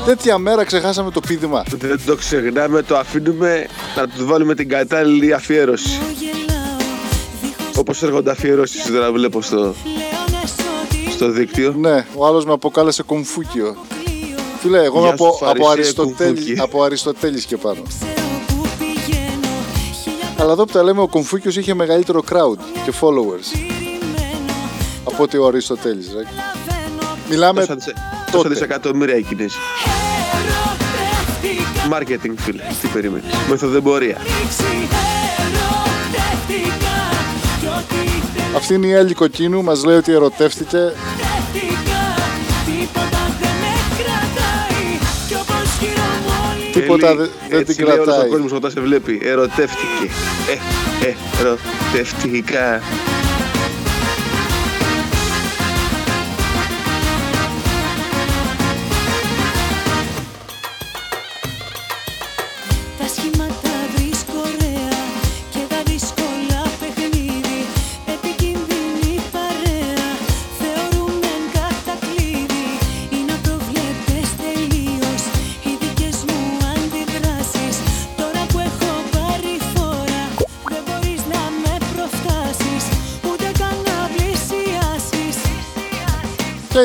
Τέτοια 0.06 0.38
μέρα 0.38 0.64
ξεχάσαμε 0.64 1.12
το 1.12 1.20
πίδημα. 1.20 1.64
Δεν 1.78 2.00
το 2.06 2.16
ξεχνάμε, 2.16 2.82
το 2.82 2.98
αφήνουμε 2.98 3.66
να 3.96 4.08
του 4.08 4.26
βάλουμε 4.26 4.56
την 4.56 4.70
κατάλληλη 4.70 5.34
αφιέρωση. 5.34 6.00
Όπως 7.76 8.04
έρχονται 8.04 8.32
αφιερώσεις 8.32 8.86
τώρα 8.86 9.12
βλέπω 9.12 9.42
στο, 9.42 9.76
στο 11.12 11.30
δίκτυο. 11.30 11.74
Ναι, 11.78 12.06
ο 12.16 12.26
άλλος 12.26 12.46
με 12.46 12.54
αποκάλεσε 12.54 13.04
κομφούκιο. 13.04 13.76
Φίλε, 14.60 14.84
εγώ 14.84 15.00
είμαι 15.00 15.08
Γεια 15.08 15.18
σου, 15.18 15.24
από, 15.26 15.28
από, 15.28 15.46
Φαρισαία 15.46 15.72
Αριστοτέλη, 15.72 16.34
Κομφούκη. 16.34 16.60
από 16.60 16.84
Αριστοτέλης 16.84 17.46
και 17.46 17.58
πάνω. 17.58 17.82
Αλλά 20.40 20.52
εδώ 20.52 20.66
που 20.66 20.72
τα 20.72 20.84
λέμε 20.84 21.02
ο 21.02 21.08
Κομφούκιος 21.08 21.56
είχε 21.58 21.74
μεγαλύτερο 21.74 22.24
crowd 22.32 22.58
και 22.86 22.94
followers 23.02 23.60
από 25.04 25.24
ότι 25.24 25.38
ο 25.38 25.48
Αριστοτέλης. 25.48 26.14
Ρε. 26.14 26.24
Μιλάμε 27.30 27.60
Τόσα, 27.60 27.76
δισε- 27.76 27.94
τόσα 28.26 28.32
τότε. 28.38 28.50
δισεκατομμύρια 28.50 29.16
οι 29.18 29.24
Κινέζοι. 29.24 29.56
Marketing 31.92 32.34
φίλε, 32.36 32.62
τι 32.82 32.88
περιμένεις. 32.88 33.26
Μεθοδεμπορία. 33.50 34.18
Αυτή 38.56 38.74
είναι 38.74 38.88
η 38.88 38.92
Έλλη 38.92 39.14
Κοκκίνου, 39.14 39.64
μας 39.64 39.84
λέει 39.84 39.96
ότι 39.98 40.12
ερωτεύτηκε. 40.12 40.94
Τίποτα 46.86 47.08
Έλλη, 47.08 47.18
δε- 47.18 47.28
δεν 47.50 47.60
έτσι 47.60 47.76
την 47.76 47.86
λέει 47.86 47.94
όλος 47.96 48.06
κρατάει. 48.08 48.28
ο 48.28 48.32
κόσμος 48.32 48.52
όταν 48.52 48.72
σε 48.72 48.80
βλέπει. 48.82 49.20
Ερωτεύτηκε. 49.24 50.06
Ε, 51.04 51.08
ε, 51.08 51.14
ερωτευτικά. 51.40 52.82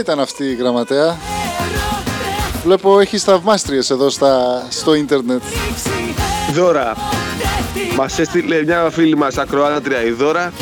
Ήταν 0.01 0.21
αυτή 0.21 0.45
η 0.45 0.55
γραμματέα. 0.55 1.19
Βλέπω 2.65 3.01
έχει 3.01 3.19
θαυμάστριες 3.19 3.91
εδώ 3.91 4.11
στα, 4.11 4.63
στο 4.69 4.95
ίντερνετ. 4.95 5.43
Δώρα. 6.53 6.97
Μας 7.97 8.19
έστειλε 8.19 8.65
μια 8.65 8.91
φίλη 8.91 9.17
μας 9.17 9.39
ακροάτρια 9.39 10.03
η 10.03 10.11
Δώρα 10.11 10.53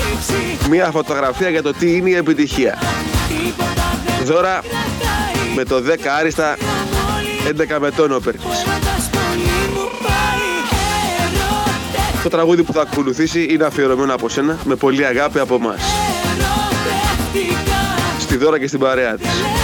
μια 0.68 0.90
φωτογραφία 0.90 1.48
για 1.48 1.62
το 1.62 1.72
τι 1.72 1.96
είναι 1.96 2.10
η 2.10 2.14
επιτυχία. 2.14 2.78
Δώρα 4.24 4.62
με 5.54 5.64
το 5.64 5.76
10 5.76 5.96
άριστα 6.18 6.56
11 7.48 7.78
με 7.80 7.90
τόνο 7.90 8.18
παίρνεις. 8.18 8.64
Το 12.22 12.28
τραγούδι 12.28 12.62
που 12.62 12.72
θα 12.72 12.80
ακολουθήσει 12.80 13.46
είναι 13.50 13.64
αφιερωμένο 13.64 14.14
από 14.14 14.28
σένα 14.28 14.58
με 14.64 14.74
πολύ 14.74 15.06
αγάπη 15.06 15.38
από 15.38 15.58
μας. 15.58 15.97
Στη 18.38 18.46
Δώρα 18.46 18.58
και 18.58 18.66
στην 18.66 18.80
παρέα 18.80 19.16
της. 19.16 19.57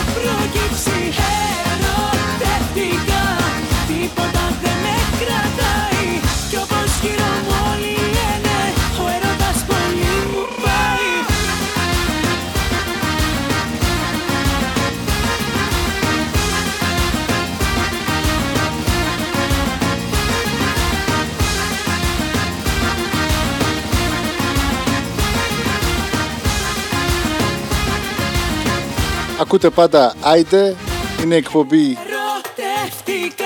Ακούτε 29.45 29.71
πάντα 29.71 30.15
Άιντε, 30.21 30.77
είναι 31.23 31.35
εκπομπή 31.35 31.99
Ερωτεύτηκα 32.07 33.45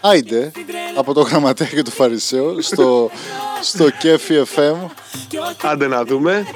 Άιντε 0.00 0.52
από 0.96 1.14
το 1.14 1.20
Γραμματέα 1.20 1.66
και 1.66 1.82
το 1.82 1.90
Φαρισαίο 1.90 2.62
στο, 2.62 3.10
στο 3.62 3.90
Κέφι 3.90 4.34
FM. 4.54 4.76
Άντε 5.62 5.86
να 5.86 6.04
δούμε. 6.04 6.46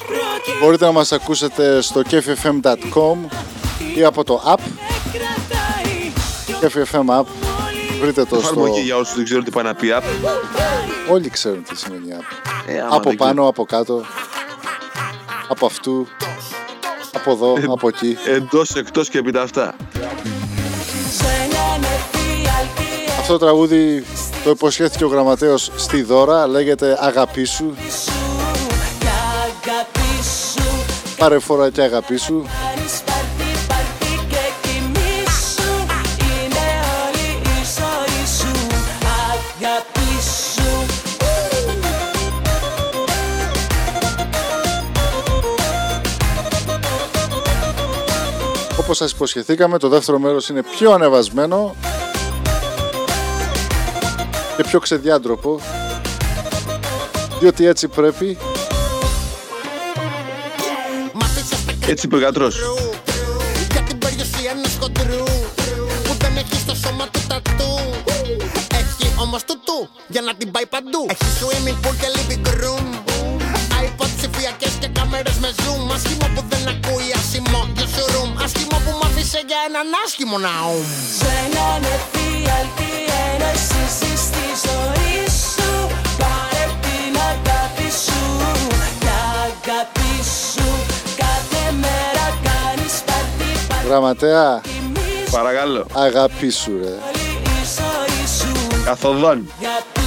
Μπορείτε 0.60 0.84
να 0.84 0.92
μας 0.92 1.12
ακούσετε 1.12 1.80
στο 1.80 2.02
kefifm.com 2.10 3.16
ή 3.94 4.04
από 4.04 4.24
το 4.24 4.42
app 4.46 4.62
Κέφι 6.60 6.82
FM 6.92 7.18
app. 7.18 7.24
Βρείτε 8.00 8.24
το 8.24 8.26
στο... 8.26 8.36
Εφαρμογή 8.36 8.80
για 8.80 8.96
όσους 8.96 9.14
δεν 9.14 9.24
ξέρουν 9.24 9.44
τι 9.44 9.50
πάει 9.50 9.64
να 9.64 9.74
πει 9.74 9.88
app. 9.96 10.30
Όλοι 11.10 11.28
ξέρουν 11.28 11.62
τι 11.62 11.76
σημαίνει 11.76 12.08
app. 12.18 12.50
Ε, 12.66 12.80
άμα 12.80 12.96
από 12.96 13.08
δεν 13.08 13.16
πάνω, 13.16 13.48
από 13.48 13.64
κάτω, 13.64 14.04
από 15.48 15.66
αυτού, 15.66 16.06
από 17.14 17.30
εδώ, 17.30 17.54
από 17.72 17.88
εκεί. 17.88 18.16
Εντός, 18.26 18.74
εκτός 18.74 19.08
και 19.08 19.18
επί 19.18 19.32
τα 19.32 19.42
αυτά. 19.42 19.76
Αυτό 23.18 23.32
το 23.32 23.38
τραγούδι 23.38 24.04
το 24.44 24.50
υποσχέθηκε 24.50 25.04
ο 25.04 25.08
γραμματέος 25.08 25.70
στη 25.76 26.02
δώρα, 26.02 26.46
λέγεται 26.46 26.96
Αγαπή 27.00 27.44
σου. 27.44 27.74
Πάρε 31.18 31.38
φορά 31.38 31.70
και 31.70 31.82
αγάπη 31.82 32.16
σου. 32.16 32.46
Όπως 48.94 49.06
σας 49.06 49.16
υποσχεθήκαμε, 49.16 49.78
το 49.78 49.88
δεύτερο 49.88 50.18
μέρος 50.18 50.48
είναι 50.48 50.62
πιο 50.62 50.92
ανεβασμένο 50.92 51.74
και 54.56 54.62
πιο 54.62 54.78
ξεδιάντροπο 54.78 55.60
διότι 57.40 57.66
έτσι 57.66 57.88
πρέπει. 57.88 58.38
Έτσι 61.86 62.06
είπε 62.06 62.16
ο 62.16 62.18
γιατρός. 62.18 62.56
Για 63.72 63.82
την 63.82 63.98
περιουσία 63.98 64.50
ενός 64.50 64.76
χοντρού 64.80 65.24
Που 66.04 66.14
δεν 66.18 66.36
έχει 66.36 66.54
στο 66.54 66.74
σώμα 66.74 67.08
του 67.08 67.20
τατού 67.28 67.78
Έχει 68.70 69.12
όμως 69.20 69.44
του 69.44 69.60
του 69.64 69.88
για 70.08 70.20
να 70.20 70.34
την 70.34 70.50
πάει 70.50 70.66
παντού. 70.66 71.06
Έχει 71.08 71.24
swimming 71.40 71.86
pool 71.86 71.94
και 72.00 72.06
living 72.16 72.46
room 72.46 72.83
που 79.34 79.40
μ' 79.40 79.46
άφησε 79.46 79.46
για 79.46 79.56
έναν 79.68 79.86
άσχημο 80.04 80.38
ναούμ 80.38 80.84
Σε 81.18 81.26
έναν 81.44 81.82
εφιάλτη 81.94 82.92
ένωση 83.34 83.82
στη 84.16 84.44
ζωή 84.64 85.26
σου 85.28 85.70
Πάρε 86.18 86.64
την 86.80 87.14
αγάπη 87.32 87.88
σου 88.04 88.22
Κι 89.00 89.12
αγάπη 89.44 90.12
σου 90.50 90.66
Κάθε 91.16 91.72
μέρα 91.72 92.26
κάνεις 92.46 92.94
πάρτι 93.06 93.66
πάρτι 93.68 93.86
Γραμματέα, 93.86 94.60
Παρακαλώ. 95.30 95.86
αγάπη 95.92 96.50
σου 96.50 96.78
ρε. 96.82 96.88
η 96.88 97.66
ζωή 97.76 98.26
σου 98.38 98.82
Καθοδόν. 98.84 99.52
Αγάπη 99.62 100.03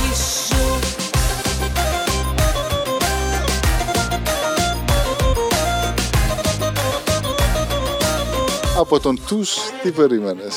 Από 8.77 8.99
τον 8.99 9.19
τους 9.27 9.55
τι 9.83 9.91
περίμενες; 9.91 10.55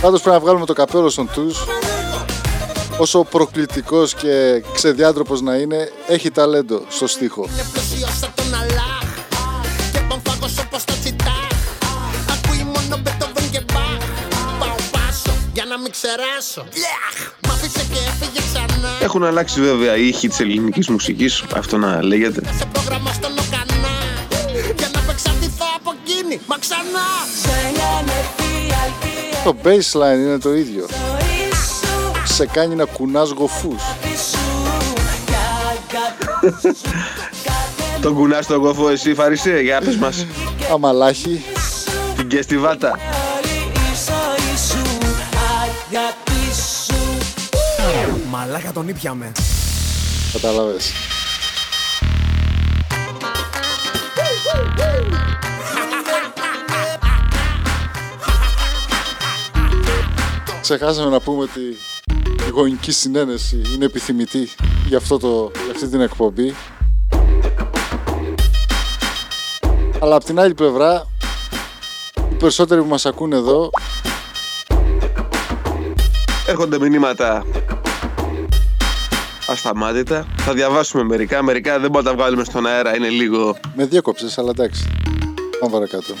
Πάντως 0.00 0.20
πρέπει 0.20 0.36
να 0.36 0.42
βγάλουμε 0.42 0.66
το 0.66 0.72
καπέλο 0.72 1.08
στον 1.10 1.30
τους. 1.32 1.66
Όσο 2.98 3.24
προκλητικός 3.24 4.14
και 4.14 4.62
ξεδιάντροπος 4.72 5.40
να 5.40 5.54
είναι, 5.54 5.92
έχει 6.06 6.30
ταλέντο 6.30 6.82
στο 6.88 7.06
στίχο. 7.06 7.48
Είναι 7.52 7.66
πλούσιος 7.72 8.18
σαν 8.18 8.30
τον 8.34 8.54
Αλάχ 8.54 9.08
Και 9.92 10.00
παμφάγος 10.08 10.58
όπως 10.58 10.84
το 10.84 10.92
τσιτάχ 11.02 11.48
Ακούει 12.32 12.62
μόνο 12.64 12.96
Μπετόβεν 13.02 13.50
και 13.50 13.60
Μπαχ 13.72 14.04
Πάω 14.58 14.76
πάσο 14.92 15.32
για 15.52 15.64
να 15.64 15.78
μην 15.78 15.90
ξεράσω 15.90 16.64
Λιάχ 16.72 17.32
Μ' 17.46 17.50
άφησε 17.50 17.86
και 17.92 17.98
έφυγε 18.08 18.40
ξανά 18.52 18.88
Έχουν 19.00 19.24
αλλάξει 19.24 19.60
βέβαια 19.60 19.96
οι 19.96 20.08
ήχοι 20.08 20.28
της 20.28 20.40
ελληνικής 20.40 20.88
μουσικής, 20.88 21.44
αυτό 21.54 21.76
να 21.76 22.02
λέγεται. 22.02 22.42
Το 29.48 29.56
baseline 29.64 30.18
είναι 30.18 30.38
το 30.38 30.54
ίδιο. 30.54 30.86
Σε 32.24 32.46
κάνει 32.46 32.74
να 32.74 32.84
κουνάς 32.84 33.30
γοφούς. 33.30 33.82
Τον 38.02 38.14
κουνάς 38.14 38.46
τον 38.46 38.60
κόφο 38.60 38.88
εσύ 38.88 39.14
Φαρισέ, 39.14 39.60
για 39.60 39.80
πες 39.80 39.96
μας. 39.96 40.26
Αμαλάχη. 40.72 41.44
Την 42.16 42.28
κεστιβάτα. 42.28 42.98
Μαλάκα 48.30 48.72
τον 48.72 48.88
ήπιαμε. 48.88 49.32
Κατάλαβες. 50.32 50.92
Ξεχάσαμε 60.68 61.10
να 61.10 61.20
πούμε 61.20 61.42
ότι 61.42 61.60
η 62.46 62.50
γονική 62.50 62.92
συνένεση 62.92 63.62
είναι 63.74 63.84
επιθυμητή 63.84 64.48
για, 64.86 64.96
αυτό 64.96 65.18
το, 65.18 65.50
για 65.64 65.72
αυτή 65.72 65.88
την 65.88 66.00
εκπομπή. 66.00 66.54
Αλλά 70.00 70.14
από 70.14 70.24
την 70.24 70.40
άλλη 70.40 70.54
πλευρά, 70.54 71.06
οι 72.30 72.34
περισσότεροι 72.34 72.80
που 72.80 72.86
μας 72.86 73.06
ακούνε 73.06 73.36
εδώ 73.36 73.70
Έρχονται 76.46 76.78
μηνύματα 76.78 77.44
ασταμάτητα. 79.46 80.26
Θα 80.36 80.52
διαβάσουμε 80.52 81.02
μερικά. 81.02 81.42
Μερικά 81.42 81.78
δεν 81.78 81.90
μπορούμε 81.90 82.10
να 82.10 82.16
τα 82.16 82.22
βγάλουμε 82.22 82.44
στον 82.44 82.66
αέρα. 82.66 82.96
Είναι 82.96 83.08
λίγο. 83.08 83.56
με 83.74 83.86
διέκοψες, 83.86 84.38
αλλά 84.38 84.50
εντάξει. 84.50 84.88
Πάμε 85.60 85.72
παρακάτω. 85.72 86.14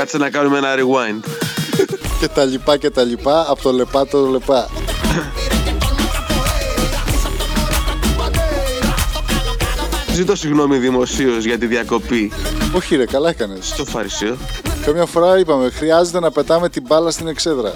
Κάτσε 0.00 0.18
να 0.18 0.30
κάνουμε 0.30 0.58
ένα 0.58 0.74
rewind. 0.74 1.30
και 2.20 2.28
τα 2.28 2.44
λοιπά 2.44 2.76
και 2.76 2.90
τα 2.90 3.02
λοιπά, 3.02 3.46
από 3.48 3.62
το 3.62 3.72
λεπά 3.72 4.06
το 4.06 4.26
λεπά. 4.26 4.68
Ζητώ 10.12 10.36
συγγνώμη 10.36 10.78
δημοσίως 10.78 11.44
για 11.44 11.58
τη 11.58 11.66
διακοπή 11.66 12.32
Όχι 12.72 12.96
ρε, 12.96 13.06
καλά 13.06 13.28
έκανες. 13.28 13.66
στο 13.66 13.84
Φαρισαίο. 13.84 14.36
Καμιά 14.84 15.06
φορά 15.06 15.38
είπαμε, 15.38 15.70
χρειάζεται 15.70 16.20
να 16.20 16.30
πετάμε 16.30 16.68
την 16.68 16.82
μπάλα 16.86 17.10
στην 17.10 17.28
εξέδρα. 17.28 17.72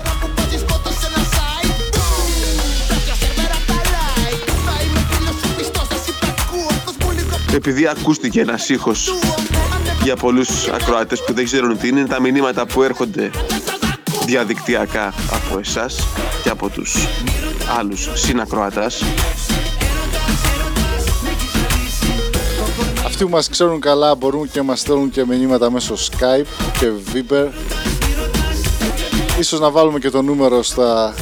Επειδή 7.53 7.87
ακούστηκε 7.87 8.41
ένας 8.41 8.69
ήχος 8.69 9.13
για 10.05 10.17
πολλούς 10.17 10.69
ακροατές 10.69 11.25
που 11.25 11.33
δεν 11.33 11.45
ξέρουν 11.45 11.79
τι 11.79 11.89
είναι, 11.89 12.07
τα 12.07 12.21
μηνύματα 12.21 12.67
που 12.67 12.83
έρχονται 12.83 13.31
διαδικτυακά 14.25 15.15
από 15.33 15.59
εσάς 15.59 16.07
και 16.43 16.49
από 16.49 16.69
τους 16.69 17.09
άλλους 17.79 18.09
συνακροατάς. 18.15 19.03
Αυτοί 23.07 23.25
που 23.25 23.31
μας 23.31 23.49
ξέρουν 23.49 23.81
καλά 23.81 24.15
μπορούν 24.15 24.51
και 24.51 24.63
μας 24.63 24.81
στέλνουν 24.81 25.11
και 25.11 25.25
μηνύματα 25.25 25.71
μέσω 25.71 25.95
Skype 25.95 26.47
και 26.79 26.91
Viber. 27.13 27.49
Ίσως 29.39 29.61
να 29.61 29.71
βάλουμε 29.71 29.99
και 29.99 30.11
το 30.11 30.23
νούμερο 30.23 30.63
στα, 30.63 31.15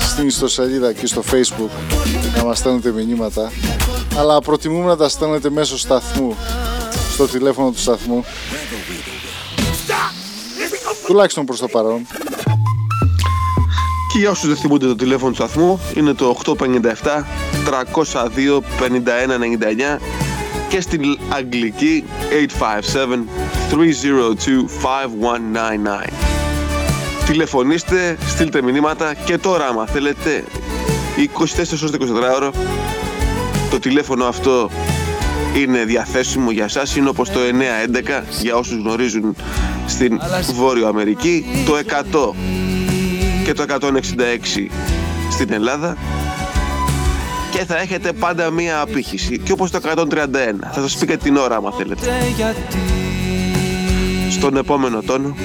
στην 0.00 0.26
ιστοσελίδα 0.26 0.92
και 0.92 1.06
στο 1.06 1.22
Facebook 1.32 1.70
να 2.36 2.44
μας 2.44 2.58
στέλνετε 2.58 2.90
μηνύματα. 2.90 3.52
Αλλά 4.18 4.40
προτιμούμε 4.40 4.86
να 4.86 4.96
τα 4.96 5.08
στέλνετε 5.08 5.50
μέσω 5.50 5.78
σταθμού, 5.78 6.36
στο 7.14 7.26
τηλέφωνο 7.26 7.70
του 7.70 7.78
σταθμού. 7.78 8.24
Τουλάχιστον 11.06 11.44
προς 11.44 11.58
το 11.58 11.68
παρόν. 11.68 12.06
Και 14.12 14.18
για 14.18 14.30
όσους 14.30 14.48
δεν 14.48 14.56
θυμούνται 14.56 14.86
το 14.86 14.94
τηλέφωνο 14.94 15.30
του 15.30 15.36
σταθμού, 15.36 15.80
είναι 15.96 16.12
το 16.12 16.36
857 16.44 16.54
302 18.12 18.60
5199 19.96 19.98
και 20.68 20.80
στην 20.80 21.18
αγγλική 21.28 22.04
857 22.30 22.64
302 22.64 23.04
5199. 26.06 26.10
Τηλεφωνήστε, 27.26 28.18
στείλτε 28.26 28.62
μηνύματα 28.62 29.14
και 29.14 29.38
τώρα 29.38 29.66
άμα 29.66 29.86
θέλετε 29.86 30.44
24 31.16 31.40
ώρες 31.82 31.90
24 31.90 32.34
ώρα 32.34 32.50
το 33.70 33.78
τηλέφωνο 33.78 34.24
αυτό 34.24 34.70
είναι 35.56 35.84
διαθέσιμο 35.84 36.50
για 36.50 36.68
σας. 36.68 36.96
Είναι 36.96 37.08
όπως 37.08 37.30
το 37.30 37.40
911 37.40 38.22
για 38.40 38.56
όσους 38.56 38.76
γνωρίζουν 38.76 39.36
στην 39.86 40.20
Βόρειο 40.54 40.86
Αμερική 40.86 41.44
το 41.66 41.72
100 41.76 42.34
και 43.44 43.52
το 43.52 43.64
166 43.68 44.70
στην 45.30 45.52
Ελλάδα. 45.52 45.96
Και 47.50 47.64
θα 47.64 47.78
έχετε 47.78 48.12
πάντα 48.12 48.50
μία 48.50 48.80
απήχηση. 48.80 49.38
Και 49.38 49.52
όπως 49.52 49.70
το 49.70 49.80
131 49.82 50.70
θα 50.72 50.80
σας 50.80 50.96
πει 50.96 51.06
και 51.06 51.16
την 51.16 51.36
ώρα 51.36 51.56
άμα 51.56 51.70
θέλετε. 51.72 52.06
Στον 54.30 54.56
επόμενο 54.56 55.02
τόνο 55.02 55.36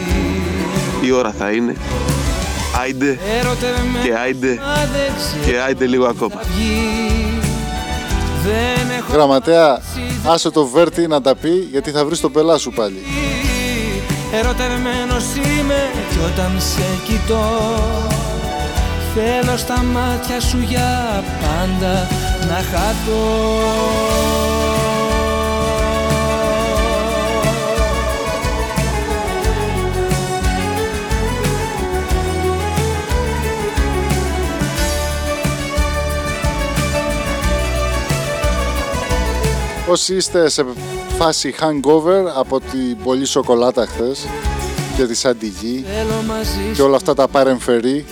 η 1.02 1.12
ώρα 1.12 1.32
θα 1.32 1.52
είναι. 1.52 1.76
Άιντε 2.82 3.20
και 4.04 4.16
άιντε 4.16 4.60
και 5.46 5.60
άιντε 5.60 5.86
λίγο 5.86 6.06
ακόμα 6.06 6.42
Γραμματέα, 9.12 9.82
άσε 10.26 10.50
το 10.50 10.66
Βέρτι 10.66 11.08
να 11.08 11.22
τα 11.22 11.36
πει 11.36 11.68
γιατί 11.72 11.92
θα 11.92 12.06
βρεις 12.06 12.20
τον 12.20 12.32
πελά 12.32 12.58
σου 12.58 12.72
πάλι. 12.72 13.04
Ερωτευμένος 14.32 15.24
είμαι 15.36 15.90
κι 16.10 16.18
όταν 16.34 16.60
σε 16.60 16.84
κοιτώ 17.06 17.46
Θέλω 19.16 19.58
στα 19.58 19.84
μάτια 19.84 20.40
σου 20.40 20.58
για 20.68 21.24
πάντα 21.42 22.08
να 22.48 22.56
χαθώ 22.56 24.59
Όσοι 39.90 40.16
είστε 40.16 40.50
σε 40.50 40.66
φάση 41.18 41.56
hangover 41.60 42.24
από 42.36 42.60
την 42.60 42.98
πολλή 43.04 43.26
σοκολάτα 43.26 43.86
χθες 43.86 44.28
και 44.98 45.06
τη 45.06 45.16
σαντιγί 45.16 45.86
Θέλω 45.96 46.22
μαζί 46.28 46.74
και 46.76 46.82
όλα 46.82 46.96
αυτά 46.96 47.14
τα 47.14 47.28
παρεμφερεί 47.28 48.06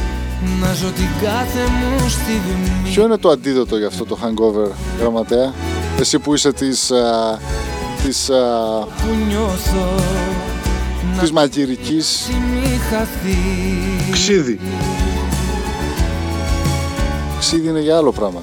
να 0.62 0.74
ζω 0.74 0.88
την 0.88 1.08
κάθε 1.22 1.60
μου 1.60 2.10
στιγμή 2.10 2.92
Ποιο 2.94 3.04
είναι 3.04 3.18
το 3.18 3.30
αντίδοτο 3.30 3.78
για 3.78 3.88
αυτό 3.88 4.06
το 4.06 4.18
hangover, 4.24 4.72
γραμματέα; 5.00 5.54
Εσύ 6.00 6.20
που 6.20 6.34
είσαι 6.34 6.54
της, 6.54 6.92
α, 6.92 7.40
της, 8.04 8.30
α, 8.30 8.80
που 8.80 9.16
νιώθω 9.28 9.90
της 11.20 11.32
μαγειρικής. 11.32 12.30
μη 12.52 12.80
χαθεί. 12.90 13.38
Ξίδι 14.12 14.60
Ξίδι 17.40 17.68
είναι 17.68 17.82
για 17.82 17.98
άλλο 17.98 18.12
πράγμα 18.12 18.42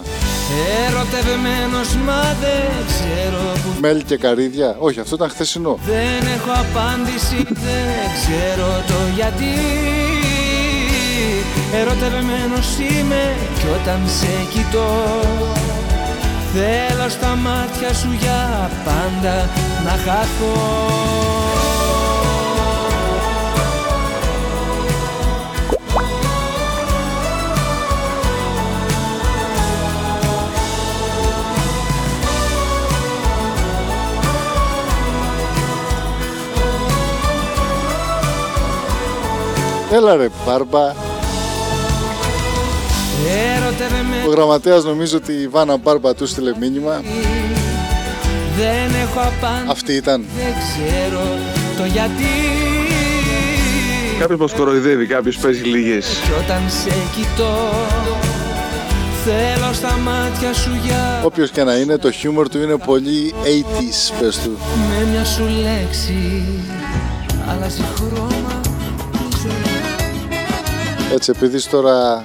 Ερωτευμένος 0.87 1.95
μα 2.07 2.23
δεν 2.41 2.71
ξέρω 2.87 3.43
που 3.53 3.81
Μέλι 3.81 4.03
και 4.03 4.17
καρύδια. 4.17 4.77
Όχι, 4.79 5.01
αυτό 5.01 5.15
ήταν 5.15 5.29
χθεσινό 5.29 5.79
Δεν 5.87 6.27
έχω 6.37 6.51
απάντηση, 6.51 7.37
δεν 7.49 8.05
ξέρω 8.17 8.67
το 8.87 8.99
γιατί. 9.15 9.55
Ερωτευμένος 11.81 12.79
είμαι 12.79 13.37
κι 13.59 13.67
όταν 13.81 14.01
σε 14.19 14.33
κοιτώ. 14.53 14.89
Θέλω 16.55 17.09
στα 17.09 17.37
μάτια 17.37 17.95
σου 17.95 18.13
για 18.21 18.71
πάντα 18.85 19.49
να 19.85 19.91
χαθώ 19.91 21.74
Έλα 39.95 40.17
ρε 40.17 40.29
Μπάρμπα. 40.47 40.93
Ο 44.27 44.31
γραμματέας 44.31 44.85
νομίζω 44.85 45.17
ότι 45.17 45.33
η 45.33 45.49
Βάνα 45.49 45.77
Μπάρμπα 45.77 46.15
του 46.15 46.27
στείλε 46.27 46.53
μήνυμα. 46.61 47.03
Δεν 48.57 48.95
έχω 49.03 49.21
απάντηση 49.21 49.71
Αυτή 49.71 49.93
ήταν. 49.93 50.25
Δεν 50.37 50.53
ξέρω 50.53 51.23
το 51.77 51.85
γιατί 51.85 52.25
Κάποιος 54.19 54.39
μας 54.39 54.53
κοροϊδεύει, 54.53 55.07
κάποιος 55.07 55.37
παίζει 55.37 55.63
λίγες. 55.63 56.07
Κι 56.07 56.31
όταν 56.45 56.63
σε 56.71 56.91
κοιτώ 57.17 57.55
Θέλω 59.25 59.73
στα 59.73 59.99
μάτια 59.99 60.53
σου 60.53 60.71
για 60.87 61.21
Όποιος 61.25 61.51
και 61.51 61.65
να 61.65 61.75
είναι, 61.75 61.97
το 61.97 62.11
χιούμορ 62.11 62.49
του 62.49 62.63
είναι 62.63 62.77
πολύ 62.77 63.35
80s, 63.45 64.21
πες 64.21 64.39
του. 64.39 64.59
Με 64.89 65.11
μια 65.11 65.25
σου 65.25 65.43
λέξη 65.43 66.45
Αλλάζει 67.49 67.83
χρώμα 67.97 68.64
Έτσι, 71.15 71.33
επειδή 71.37 71.63
τώρα 71.63 72.25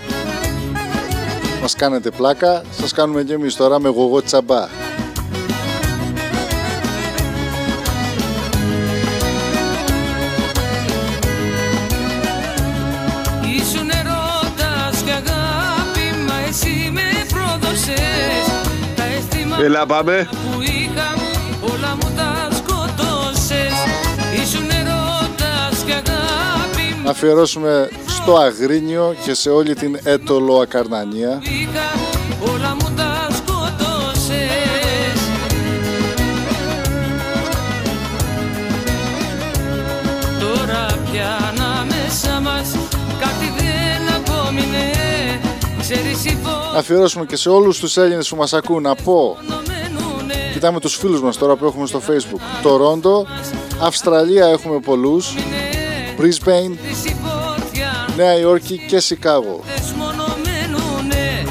μας 1.62 1.76
κάνετε 1.76 2.10
πλάκα, 2.12 2.62
σας 2.72 2.94
κάνουμε 2.94 3.24
και 3.24 3.34
εμείς 3.34 3.56
τώρα 3.56 3.80
με 3.80 3.90
γογό 3.90 4.22
τσαμπά. 4.22 4.68
Ήσουν 13.58 13.90
ερώτας 13.90 15.02
και 15.06 15.12
αγάπη 15.12 16.24
Μα 16.28 16.34
εσύ 16.48 16.90
με 16.94 17.02
πρόδωσες 17.34 18.46
Τα 18.96 19.04
αισθήματα 19.04 19.64
Έλα 19.64 19.86
πάμε. 19.86 20.30
που 20.32 20.62
είχα 20.62 21.14
Όλα 21.62 21.96
μου 21.96 22.12
τα 22.16 22.50
σκοτώσες 22.56 23.74
Ήσουν 24.44 24.70
ερώτας 24.70 25.84
και 25.86 25.92
αγάπη 25.94 27.02
Να 27.04 27.10
αφιερώσουμε 27.12 27.90
στο 28.30 28.38
Αγρίνιο 28.38 29.16
και 29.26 29.34
σε 29.34 29.50
όλη 29.50 29.76
την 29.76 30.00
έτολο 30.04 30.60
Ακαρνανία. 30.60 31.42
είχα 31.44 32.00
Όλα 32.54 32.76
μου 32.76 32.94
τα 32.96 33.28
σκοτώσες 33.32 35.20
Τώρα 40.40 40.86
πια 41.12 41.38
ανάμεσα 41.54 42.40
μας 42.42 42.76
Κάτι 43.20 43.54
δεν 43.58 44.16
απόμεινε. 44.16 44.92
Ξέρεις 45.80 46.26
η 46.26 46.38
φω- 46.44 46.74
Να 46.74 46.80
αφιερώσουμε 46.80 47.26
και 47.26 47.36
σε 47.36 47.50
όλους 47.50 47.80
τους 47.80 47.98
Έλληνες 47.98 48.30
που 48.30 48.36
μας 48.36 48.54
ακούν 48.54 48.86
από... 48.86 49.38
Κοιτάμε 50.54 50.80
τους 50.80 50.96
φίλους 50.96 51.22
μας 51.22 51.38
τώρα 51.38 51.56
που 51.56 51.66
έχουμε 51.66 51.88
στο 51.88 52.02
facebook. 52.08 52.62
Τορόντο, 52.62 53.26
Αυστραλία 53.82 54.46
έχουμε 54.46 54.80
πολλούς, 54.80 55.36
Brisbane, 56.20 56.74
Νέα 58.20 58.40
Υόρκη 58.40 58.78
και 58.88 59.00
Σικάγο. 59.00 59.60
δεσμονωμένουνε 59.76 61.44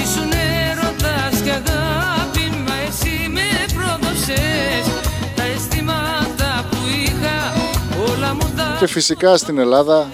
Ήσουν 0.00 0.30
έρωτας 0.70 1.40
και 1.44 1.50
αγάπη 1.50 2.50
Μα 2.66 2.74
εσύ 2.88 3.28
με 3.28 3.72
πρόδωσες. 3.74 4.84
Τα 5.36 5.42
αισθήματα 5.42 6.64
που 6.70 6.76
είχα 7.04 7.52
Όλα 8.12 8.34
μου 8.34 8.52
τα 8.56 8.76
Και 8.78 8.86
φυσικά 8.86 9.36
στην 9.36 9.58
Ελλάδα. 9.58 10.08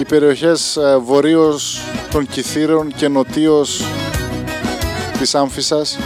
οι 0.00 0.04
περιοχές 0.04 0.76
ε, 0.76 0.96
βορείως 0.96 1.80
των 2.10 2.26
Κιθήρων 2.26 2.92
και 2.96 3.08
νοτίως 3.08 3.84
της 5.18 5.34
Άμφισσας 5.34 5.98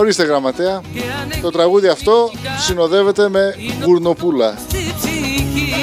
Ορίστε 0.00 0.22
γραμματέα, 0.24 0.80
το 1.42 1.50
τραγούδι 1.50 1.88
αυτό 1.88 2.30
συνοδεύεται 2.58 3.28
με 3.28 3.54
γουρνοπούλα. 3.84 4.54
στη 4.68 4.94
ψυχή 4.98 5.74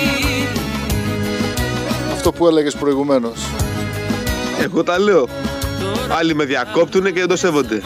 Αυτό 2.14 2.32
που 2.32 2.48
έλεγες 2.48 2.76
προηγουμένως. 2.76 3.40
Εγώ 4.64 4.84
τα 4.84 5.00
λέω. 5.00 5.28
Άλλοι 6.18 6.36
με 6.36 6.46
διακόπτουνε 6.46 7.12
και 7.12 7.20
δεν 7.20 7.28
το 7.28 7.36
σέβονται. 7.36 7.82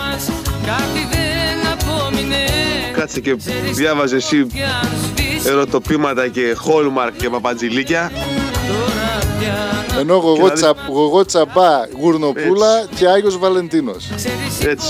Κάτι 0.66 1.08
δεν 1.12 1.72
απόμεινε 1.72 2.36
Κάτσε 2.94 3.20
και 3.20 3.36
διάβαζε 3.72 4.16
εσύ 4.16 4.48
ερωτοπήματα 5.46 6.28
και 6.28 6.54
χόλμαρκ 6.58 7.16
και 7.16 7.30
παπατζηλίκια. 7.30 8.12
Ενώ 10.02 10.16
γογό, 10.16 10.42
να 10.48 10.54
δεις- 10.54 10.62
τσα, 10.62 10.74
γογό 10.88 11.26
τσαμπά, 11.26 11.86
γουρνοπούλα 12.00 12.86
και 12.96 13.08
Άγιος 13.08 13.38
Βαλεντίνος. 13.38 14.10
Έτσι. 14.68 14.88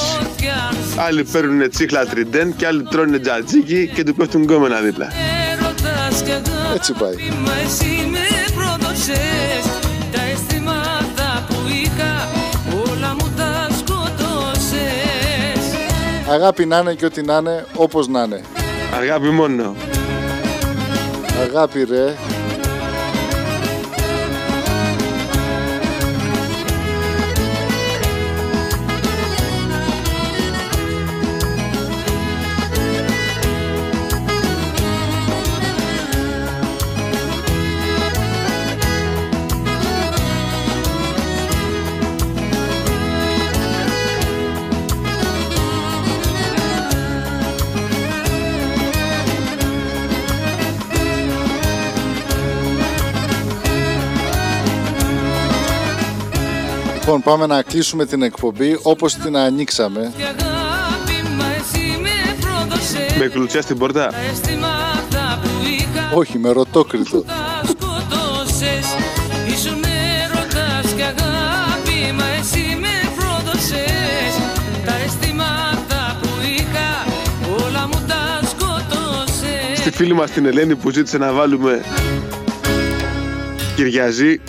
Άλλοι 0.96 1.24
παίρνουν 1.24 1.70
τσίχλα 1.70 2.06
τριντέν 2.06 2.56
και 2.56 2.66
άλλοι 2.68 2.84
τρώνε 2.84 3.20
τζατζίκι 3.20 3.92
και 3.96 4.04
του 4.04 4.16
πέφτουν 4.16 4.42
γκόμενα 4.44 4.80
δίπλα. 4.82 5.08
Έρωτας 5.52 6.22
και 6.22 6.32
αγάπη 6.32 6.76
Έτσι 6.76 6.94
πάει. 6.94 7.14
Μα 7.46 7.52
εσύ 7.66 8.08
με 8.12 8.20
πρόδωσες 8.56 9.64
Τα 10.12 10.22
αισθήματα 10.32 11.46
που 11.48 11.56
είχα 11.84 12.28
Όλα 12.92 13.16
μου 13.20 13.32
τα 13.38 13.68
σκοτώσες 13.78 15.64
Αγάπη 16.30 16.66
να 16.66 16.78
είναι 16.78 16.94
και 16.94 17.06
ό,τι 17.06 17.22
να 17.22 17.38
είναι, 17.38 17.66
όπως 17.76 18.08
να 18.08 18.24
είναι. 18.24 18.42
Αγάπη 19.02 19.30
μόνο. 19.30 19.76
Αγάπη 21.50 21.84
ρε. 21.90 22.16
Λοιπόν, 57.14 57.34
πάμε 57.34 57.46
να 57.54 57.62
κλείσουμε 57.62 58.06
την 58.06 58.22
εκπομπή 58.22 58.80
όπως 58.82 59.14
την 59.14 59.38
ανοίξαμε. 59.38 60.14
Και 60.18 60.24
αγάπη 60.24 61.30
μα 61.38 61.46
εσύ 61.46 61.98
με 62.02 62.36
πρόδωσες 62.40 63.18
Με 63.20 63.28
κλουτσιά 63.28 63.62
στην 63.62 63.78
πόρτα. 63.78 64.08
Τα 64.08 64.18
αισθήματα 64.32 65.40
που 65.42 65.50
είχα 65.66 66.12
Όχι, 66.16 66.38
με 66.38 66.52
ρωτόκριτο. 66.52 67.22
τα 67.22 67.62
σκοτώσες 67.64 68.86
Ήσουν 69.54 69.84
έρωτας 70.24 70.92
και 70.96 71.04
αγάπη 71.04 72.14
Μα 72.18 72.26
εσύ 72.40 72.78
με 72.80 73.12
πρόδωσες 73.16 74.34
Τα 74.86 74.94
αισθήματα 75.06 76.18
που 76.22 76.30
είχα 76.58 77.06
Όλα 77.66 77.88
μου 77.88 78.04
τα 78.08 78.48
σκοτώσες 78.48 79.78
Στη 79.80 79.92
φίλη 79.92 80.14
μας 80.14 80.32
την 80.32 80.46
Ελένη 80.46 80.76
που 80.76 80.90
ζήτησε 80.92 81.18
να 81.18 81.34
βάλουμε 81.34 81.82
Κυριαζή. 83.76 84.42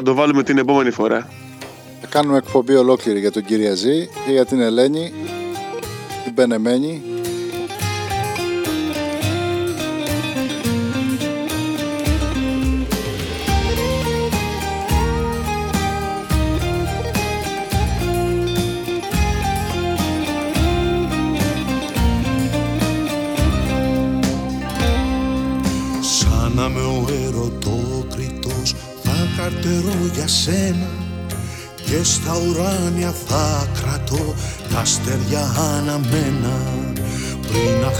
Θα 0.00 0.04
το 0.04 0.14
βάλουμε 0.14 0.42
την 0.42 0.58
επόμενη 0.58 0.90
φορά. 0.90 1.28
Θα 2.00 2.06
κάνουμε 2.06 2.36
εκπομπή 2.36 2.74
ολόκληρη 2.74 3.18
για 3.18 3.32
τον 3.32 3.44
Κυριαζή 3.44 4.08
και 4.26 4.32
για 4.32 4.44
την 4.44 4.60
Ελένη, 4.60 5.12
την 6.24 6.34
Πενεμένη. 6.34 7.07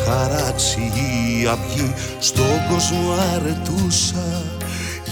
Χαράξει 0.09 0.93
η 0.95 1.47
αυγή 1.47 1.95
στον 2.19 2.57
κόσμο 2.71 3.15
αρετούσα 3.35 4.43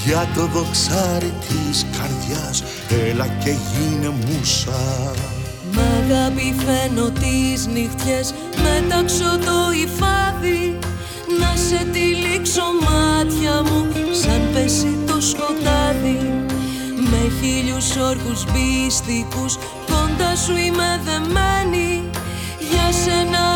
για 0.04 0.28
το 0.34 0.46
δοξάρι 0.46 1.32
της 1.48 1.86
καρδιάς. 1.96 2.62
Έλα 3.08 3.26
και 3.26 3.50
γίνε 3.50 4.08
μουσα. 4.08 5.12
Μ' 5.72 5.78
αγάπη 5.78 6.54
φαίνω 6.64 7.10
τις 7.10 7.66
νύχτιες 7.66 8.34
μεταξώ 8.66 9.38
το 9.38 9.58
υφάδι. 9.84 10.78
Να 11.40 11.56
σε 11.56 11.86
τυλίξω 11.92 12.62
μάτια 12.86 13.62
μου 13.62 13.86
σαν 14.22 14.40
πέσει 14.52 14.98
το 15.06 15.20
σκοτάδι. 15.20 16.20
Με 17.10 17.32
χίλιους 17.40 17.96
όρκους 17.96 18.44
μπιστικούς 18.44 19.58
κοντά 19.86 20.36
σου 20.36 20.56
είμαι 20.56 21.00
δεμένη. 21.04 22.10
Για 22.70 22.92
σένα 23.02 23.55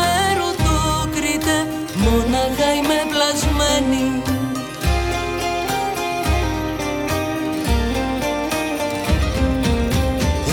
μόναχα 2.11 2.69
είμαι 2.77 2.99
πλασμένη. 3.11 4.05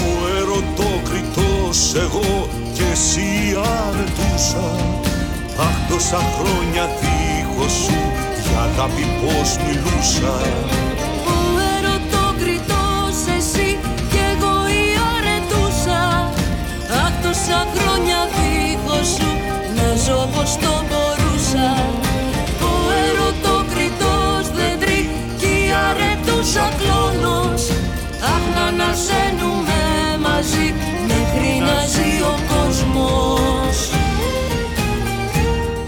Ο 0.05 0.11
ερωτόκριτος 0.39 1.95
εγώ 1.95 2.49
και 2.73 2.83
εσύ 2.93 3.29
αρετούσα 3.87 4.69
Αχ 5.67 5.77
τόσα 5.89 6.21
χρόνια 6.37 6.85
δίχως 7.01 7.73
σου 7.73 7.99
για 8.49 8.61
αγάπη 8.61 9.07
πως 9.21 9.57
μιλούσα. 9.65 10.35
Ο 11.35 11.39
ερωτόκριτος 11.77 13.17
εσύ 13.37 13.79
κι 14.11 14.21
εγώ 14.33 14.55
η 14.81 14.85
αρετούσα 15.15 16.01
Αχ 17.05 17.13
τόσα 17.23 17.61
χρόνια 17.75 18.19
δίχως 18.37 19.09
σου 19.09 19.31
να 19.77 19.89
ζω 20.05 20.29
πως 20.35 20.57
το 20.57 20.89
αρετούσα 26.59 26.75
κλόνος 26.79 27.71
Αχ 28.23 28.55
να 28.55 28.65
ανασένουμε 28.67 29.81
μαζί 30.21 30.75
μέχρι 31.07 31.59
να 31.61 31.87
ζει 31.87 32.23
ο 32.23 32.35
κόσμος 32.49 33.91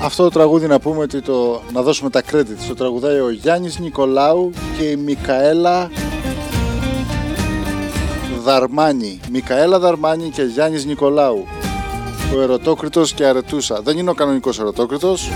Αυτό 0.02 0.22
το 0.22 0.30
τραγούδι 0.30 0.66
να 0.66 0.80
πούμε 0.80 0.98
ότι 0.98 1.20
το, 1.20 1.60
να 1.72 1.82
δώσουμε 1.82 2.10
τα 2.10 2.22
credits. 2.32 2.64
Το 2.68 2.74
τραγουδάει 2.74 3.18
ο 3.20 3.30
Γιάννης 3.30 3.78
Νικολάου 3.78 4.50
και 4.78 4.84
η 4.84 4.96
Μικαέλα 4.96 5.90
Δαρμάνη. 8.44 9.20
Μικαέλα 9.30 9.78
Δαρμάνη 9.78 10.30
και 10.30 10.42
Γιάννης 10.42 10.84
Νικολάου. 10.84 11.46
Ο 12.36 12.40
ερωτόκριτος 12.40 13.12
και 13.12 13.24
αρετούσα. 13.24 13.80
Δεν 13.84 13.98
είναι 13.98 14.10
ο 14.10 14.14
κανονικός 14.14 14.58
ερωτόκριτος. 14.60 15.30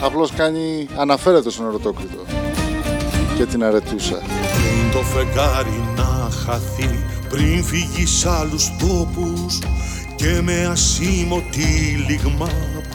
Απλώς 0.00 0.32
κάνει, 0.32 0.88
αναφέρεται 0.96 1.50
στον 1.50 1.66
ερωτόκριτο. 1.66 2.45
Και 3.36 3.46
την 3.46 3.64
αρετούσα. 3.64 4.16
Πριν 4.16 4.92
το 4.92 4.98
φεγγάρι 4.98 5.82
να 5.96 6.28
χαθεί 6.44 7.04
πριν 7.28 7.64
φύγει 7.64 8.06
σ' 8.06 8.26
άλλους 8.26 8.70
τόπους 8.78 9.58
και 10.16 10.40
με 10.42 10.66
ασήμο 10.70 11.42
τύλιγμα 11.50 12.48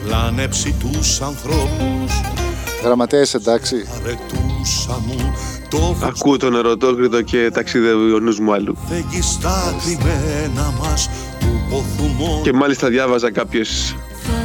πλανέψει 0.03 0.75
τους 0.79 1.21
ανθρώπους 1.21 2.21
Γραμματέας 2.83 3.27
είσαι 3.27 3.37
εντάξει. 3.37 3.75
αρετούσα 3.95 5.01
μου 5.07 5.33
το 5.69 5.95
Ακούω 6.03 6.37
τον 6.37 6.55
ερωτόκριτο 6.55 7.21
και 7.21 7.49
ταξιδεύει 7.53 8.13
ο 8.13 8.19
νους 8.19 8.39
μου 8.39 8.53
αλλού. 8.53 8.77
φεγγει 8.89 9.21
στα 9.21 9.75
κρυμμένα 9.83 10.73
μας 10.81 11.09
του 11.39 11.47
ποθουμού 11.69 12.41
Και 12.43 12.53
μάλιστα 12.53 12.87
διάβαζα 12.87 13.31
κάποιες, 13.31 13.95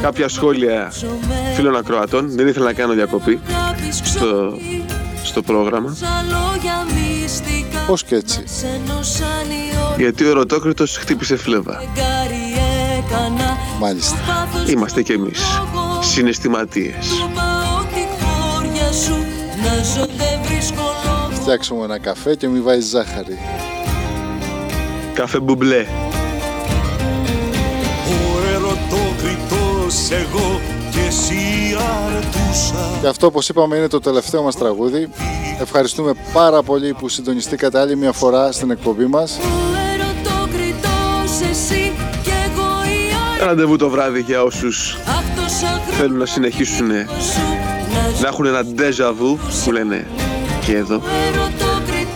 κάποια 0.01 0.27
σχόλια 0.27 0.91
φίλων 1.55 1.75
ακροατών. 1.75 2.29
Δεν 2.35 2.47
ήθελα 2.47 2.65
να 2.65 2.73
κάνω 2.73 2.93
διακοπή 2.93 3.39
στο, 4.03 4.57
στο 5.27 5.41
πρόγραμμα. 5.41 5.95
Σαν 5.99 6.25
λόγια 6.25 6.85
μυστικά 6.95 7.79
Πώς 7.87 8.03
και 8.03 8.15
έτσι. 8.15 8.43
σε 8.45 8.65
ενώσαν 8.67 9.49
οι 9.49 9.85
ώρες 9.87 9.97
Γιατί 9.97 10.23
ο 10.25 10.29
ερωτόκριτος 10.29 10.97
χτύπησε 10.97 11.35
φλέβα. 11.37 11.73
Φεγγάρι 11.79 12.45
έκανα 12.97 13.57
Μάλιστα. 13.79 14.15
πάθος 14.27 14.69
Είμαστε 14.69 15.01
κι 15.01 15.11
εμείς 15.11 15.39
συναισθηματίες. 15.99 17.07
του 17.07 17.31
πάω 17.35 17.83
τη 17.93 18.23
χώρια 18.23 18.91
σου 18.91 19.15
να 19.63 19.83
ζω 19.83 20.05
δεν 20.17 20.39
βρίσκω 20.45 20.81
λόγο 21.05 21.41
Φτιάξουμε 21.41 21.83
ένα 21.83 21.99
καφέ 21.99 22.35
και 22.35 22.47
μην 22.47 22.63
βάζεις 22.63 22.89
ζάχαρη. 22.89 23.37
Καφέ 25.13 25.39
μπουμπλέ. 25.39 25.85
ο 28.09 28.47
ερωτόκριτος 28.53 30.09
εγώ 30.11 30.61
και 31.17 31.33
εσύ 31.33 31.77
αρετούσα 32.05 32.99
Και 33.01 33.07
αυτό 33.07 33.27
όπως 33.27 33.49
είπαμε 33.49 33.75
είναι 33.75 33.87
το 33.87 33.99
τελευταίο 33.99 34.41
μας 34.43 34.55
τραγούδι. 34.55 35.09
Ευχαριστούμε 35.61 36.11
πάρα 36.33 36.63
πολύ 36.63 36.93
που 36.93 37.09
συντονιστήκατε 37.09 37.79
άλλη 37.79 37.95
μια 37.95 38.11
φορά 38.11 38.51
στην 38.51 38.71
εκπομπή 38.71 39.05
μας. 39.05 39.39
ερωτόκριτος 39.93 41.49
εσύ 41.49 41.93
κι 42.23 42.29
εγώ 42.29 42.67
η 42.83 43.41
ώρα 43.41 43.45
Ραντεβού 43.45 43.75
το 43.75 43.89
βράδυ 43.89 44.21
για 44.21 44.43
όσους 44.43 44.97
αυτός 45.07 45.69
αγρός 45.69 45.97
θέλουν 45.97 46.17
να 46.17 46.25
συνεχίσουν 46.25 46.87
σου 46.87 47.41
να 47.93 48.21
να 48.21 48.27
έχουν 48.27 48.45
ένα 48.45 48.63
déjà 48.77 49.09
vu 49.09 49.37
που 49.63 49.71
λένε 49.71 50.07
και 50.65 50.75
εδώ. 50.75 51.01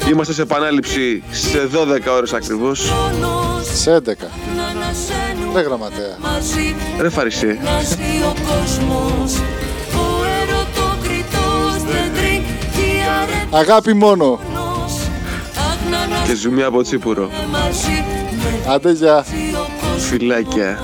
Είμαστε 0.09 0.33
σε 0.33 0.41
επανάληψη 0.41 1.23
σε 1.31 1.69
12 1.73 2.11
ώρες 2.15 2.33
ακριβώς. 2.33 2.79
ζώνος 2.79 3.65
Σε 3.73 3.91
11. 3.91 4.50
Να 5.53 5.59
ανασένουμε 5.59 5.61
Ρε 5.61 5.61
γραμματέα. 5.61 6.17
μαζί 6.19 6.75
Ρε 6.99 7.09
Φαρισέ, 7.09 7.59
να 7.63 7.81
ζει 7.81 8.23
ο 8.23 8.33
κόσμος 8.47 9.33
ο 9.93 10.23
ερωτόκριτος 10.41 11.83
δεν 11.91 12.11
τρίκει 12.15 12.91
αρετός 13.21 13.59
Αγάπη 13.59 13.93
μόνο. 13.93 14.39
αχ 15.55 15.89
να 15.91 16.25
και 16.27 16.35
ζουμί 16.35 16.63
από 16.63 16.81
τσίπουρο. 16.81 17.23
ανασένουμε 17.23 17.47
μαζί 17.51 18.03
Άντε 18.73 18.91
για. 18.91 19.25
ζει 19.29 19.55
ο 19.55 19.67
κόσμος 19.81 20.05
Φιλάκια. 20.05 20.79